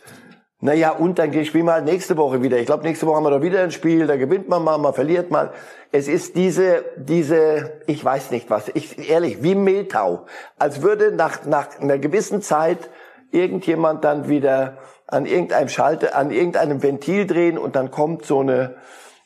Naja, 0.60 0.90
und 0.90 1.18
dann 1.18 1.32
spielen 1.44 1.66
wir 1.66 1.80
nächste 1.82 2.16
Woche 2.16 2.42
wieder. 2.42 2.58
Ich 2.58 2.66
glaube, 2.66 2.82
nächste 2.82 3.06
Woche 3.06 3.16
haben 3.16 3.24
wir 3.24 3.30
doch 3.30 3.42
wieder 3.42 3.62
ein 3.62 3.70
Spiel, 3.70 4.06
da 4.06 4.16
gewinnt 4.16 4.48
man 4.48 4.64
mal, 4.64 4.78
man 4.78 4.94
verliert 4.94 5.30
mal. 5.30 5.52
Es 5.92 6.08
ist 6.08 6.34
diese, 6.34 6.82
diese, 6.96 7.80
ich 7.86 8.02
weiß 8.02 8.30
nicht 8.30 8.48
was, 8.48 8.70
ich, 8.72 9.10
ehrlich, 9.10 9.42
wie 9.42 9.54
Mehltau. 9.54 10.24
Als 10.58 10.80
würde 10.80 11.12
nach, 11.12 11.44
nach 11.44 11.78
einer 11.78 11.98
gewissen 11.98 12.40
Zeit 12.40 12.90
irgendjemand 13.30 14.04
dann 14.04 14.28
wieder 14.28 14.78
an 15.06 15.26
irgendeinem 15.26 15.68
Schalter, 15.68 16.16
an 16.16 16.30
irgendeinem 16.30 16.82
Ventil 16.82 17.26
drehen 17.26 17.58
und 17.58 17.76
dann 17.76 17.90
kommt 17.90 18.24
so 18.24 18.40
eine, 18.40 18.76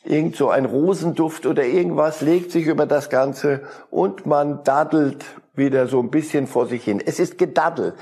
irgend 0.03 0.35
so 0.35 0.49
ein 0.49 0.65
Rosenduft 0.65 1.45
oder 1.45 1.63
irgendwas 1.63 2.21
legt 2.21 2.51
sich 2.51 2.65
über 2.65 2.85
das 2.85 3.09
Ganze 3.09 3.61
und 3.89 4.25
man 4.25 4.63
daddelt 4.63 5.25
wieder 5.53 5.87
so 5.87 5.99
ein 5.99 6.09
bisschen 6.09 6.47
vor 6.47 6.65
sich 6.65 6.83
hin. 6.83 7.01
Es 7.05 7.19
ist 7.19 7.37
Gedaddel. 7.37 7.93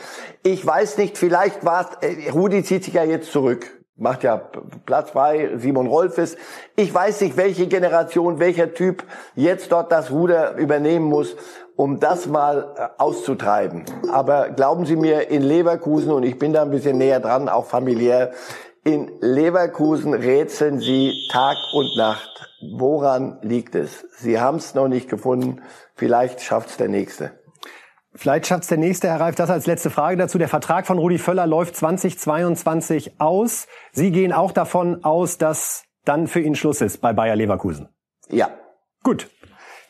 Ich 0.44 0.66
weiß 0.66 0.98
nicht, 0.98 1.18
vielleicht 1.18 1.66
war 1.66 1.90
äh, 2.02 2.30
Rudi 2.30 2.64
zieht 2.64 2.84
sich 2.84 2.94
ja 2.94 3.04
jetzt 3.04 3.32
zurück. 3.32 3.68
Macht 3.96 4.24
ja 4.24 4.38
Platz 4.86 5.10
frei, 5.10 5.50
Simon 5.58 5.88
Rolfes. 5.88 6.38
Ich 6.78 6.94
weiß 6.94 7.20
nicht, 7.20 7.36
welche 7.36 7.68
Generation, 7.68 8.40
welcher 8.40 8.74
Typ 8.74 9.04
jetzt 9.36 9.74
dort 9.74 9.92
das 9.92 10.10
Ruder 10.10 10.56
übernehmen 10.56 11.04
muss, 11.04 11.36
um 11.76 12.00
das 12.00 12.26
mal 12.26 12.76
äh, 12.78 12.88
auszutreiben. 12.98 13.84
Aber 14.12 14.52
glauben 14.52 14.86
Sie 14.86 14.96
mir, 14.96 15.30
in 15.30 15.42
Leverkusen, 15.42 16.12
und 16.12 16.24
ich 16.24 16.40
bin 16.40 16.54
da 16.54 16.62
ein 16.62 16.72
bisschen 16.72 16.98
näher 16.98 17.20
dran, 17.20 17.50
auch 17.50 17.66
familiär, 17.66 18.32
in 18.94 19.12
Leverkusen 19.22 20.14
rätseln 20.14 20.80
Sie 20.80 21.14
Tag 21.32 21.58
und 21.74 21.96
Nacht. 21.96 22.50
Woran 22.72 23.40
liegt 23.42 23.76
es? 23.76 24.06
Sie 24.18 24.40
haben 24.40 24.58
es 24.58 24.74
noch 24.74 24.88
nicht 24.88 25.10
gefunden. 25.10 25.62
Vielleicht 25.96 26.42
schafft 26.42 26.70
es 26.70 26.78
der 26.78 26.90
Nächste. 26.90 27.32
Vielleicht 28.16 28.48
schafft 28.48 28.64
es 28.64 28.70
der 28.70 28.80
nächste, 28.80 29.08
Herr 29.08 29.20
Reif. 29.20 29.36
Das 29.36 29.52
als 29.52 29.68
letzte 29.68 29.92
Frage 29.92 30.18
dazu. 30.18 30.40
Der 30.40 30.48
Vertrag 30.48 30.88
von 30.88 30.98
Rudi 30.98 31.20
Völler 31.20 31.46
läuft 31.46 31.76
2022 31.76 33.20
aus. 33.20 33.68
Sie 33.92 34.12
gehen 34.12 34.34
auch 34.34 34.52
davon 34.52 35.04
aus, 35.04 35.38
dass 35.38 35.84
dann 36.06 36.28
für 36.28 36.40
ihn 36.40 36.56
Schluss 36.56 36.82
ist 36.82 37.02
bei 37.02 37.14
Bayer 37.14 37.36
Leverkusen. 37.36 37.90
Ja. 38.28 38.50
Gut. 39.04 39.30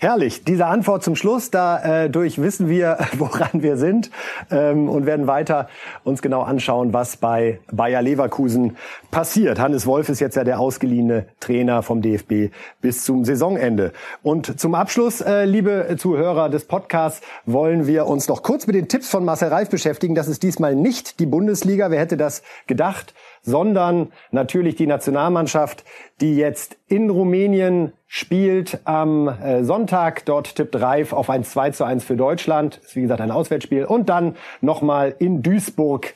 Herrlich, 0.01 0.45
diese 0.45 0.65
Antwort 0.65 1.03
zum 1.03 1.17
Schluss. 1.17 1.51
Dadurch 1.51 2.37
äh, 2.37 2.41
wissen 2.41 2.69
wir, 2.69 2.99
woran 3.17 3.61
wir 3.61 3.75
sind 3.75 4.11
ähm, 4.49 4.87
und 4.87 5.05
werden 5.05 5.27
weiter 5.27 5.67
uns 6.05 6.21
genau 6.21 6.41
anschauen, 6.41 6.93
was 6.93 7.17
bei 7.17 7.59
Bayer 7.69 8.01
Leverkusen 8.01 8.77
passiert. 9.11 9.59
Hannes 9.59 9.85
Wolf 9.85 10.07
ist 10.07 10.21
jetzt 10.21 10.37
ja 10.37 10.45
der 10.45 10.61
ausgeliehene 10.61 11.25
Trainer 11.41 11.83
vom 11.83 12.01
DFB 12.01 12.53
bis 12.79 13.03
zum 13.03 13.25
Saisonende. 13.25 13.91
Und 14.23 14.57
zum 14.57 14.73
Abschluss, 14.73 15.19
äh, 15.19 15.43
liebe 15.43 15.93
Zuhörer 15.99 16.47
des 16.47 16.63
Podcasts, 16.63 17.19
wollen 17.45 17.85
wir 17.85 18.07
uns 18.07 18.29
noch 18.29 18.41
kurz 18.41 18.67
mit 18.67 18.77
den 18.77 18.87
Tipps 18.87 19.09
von 19.09 19.25
Marcel 19.25 19.49
Reif 19.49 19.69
beschäftigen. 19.69 20.15
Das 20.15 20.29
ist 20.29 20.43
diesmal 20.43 20.77
nicht 20.77 21.19
die 21.19 21.25
Bundesliga. 21.25 21.91
Wer 21.91 21.99
hätte 21.99 22.15
das 22.15 22.41
gedacht? 22.67 23.13
Sondern 23.41 24.11
natürlich 24.31 24.75
die 24.75 24.87
Nationalmannschaft, 24.87 25.83
die 26.21 26.35
jetzt 26.35 26.77
in 26.87 27.09
Rumänien 27.09 27.93
spielt 28.07 28.79
am 28.85 29.27
äh, 29.27 29.63
Sonntag. 29.63 30.25
Dort 30.25 30.55
tippt 30.55 30.79
Reif 30.79 31.13
auf 31.13 31.29
ein 31.29 31.43
2 31.43 31.71
zu 31.71 31.83
1 31.83 32.03
für 32.03 32.15
Deutschland. 32.15 32.77
Ist 32.77 32.95
wie 32.95 33.01
gesagt 33.01 33.21
ein 33.21 33.31
Auswärtsspiel. 33.31 33.85
Und 33.85 34.09
dann 34.09 34.35
nochmal 34.61 35.15
in 35.19 35.41
Duisburg 35.41 36.13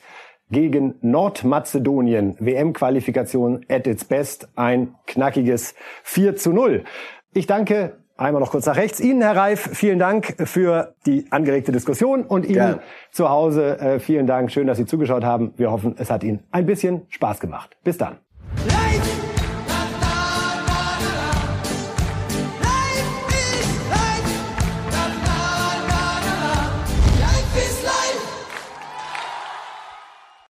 gegen 0.50 0.94
Nordmazedonien. 1.00 2.36
WM-Qualifikation 2.38 3.64
at 3.68 3.86
its 3.86 4.04
best. 4.04 4.48
Ein 4.56 4.94
knackiges 5.06 5.74
4 6.02 6.36
zu 6.36 6.52
0. 6.52 6.84
Ich 7.32 7.46
danke 7.46 8.03
Einmal 8.16 8.40
noch 8.40 8.52
kurz 8.52 8.66
nach 8.66 8.76
rechts. 8.76 9.00
Ihnen, 9.00 9.22
Herr 9.22 9.36
Reif, 9.36 9.70
vielen 9.72 9.98
Dank 9.98 10.36
für 10.44 10.94
die 11.04 11.26
angeregte 11.30 11.72
Diskussion 11.72 12.22
und 12.22 12.44
Ihnen 12.44 12.54
Gerne. 12.54 12.80
zu 13.10 13.28
Hause 13.28 13.78
äh, 13.80 13.98
vielen 13.98 14.28
Dank. 14.28 14.52
Schön, 14.52 14.68
dass 14.68 14.78
Sie 14.78 14.86
zugeschaut 14.86 15.24
haben. 15.24 15.52
Wir 15.56 15.72
hoffen, 15.72 15.96
es 15.98 16.10
hat 16.10 16.22
Ihnen 16.22 16.44
ein 16.52 16.64
bisschen 16.64 17.02
Spaß 17.08 17.40
gemacht. 17.40 17.76
Bis 17.82 17.98
dann. 17.98 18.18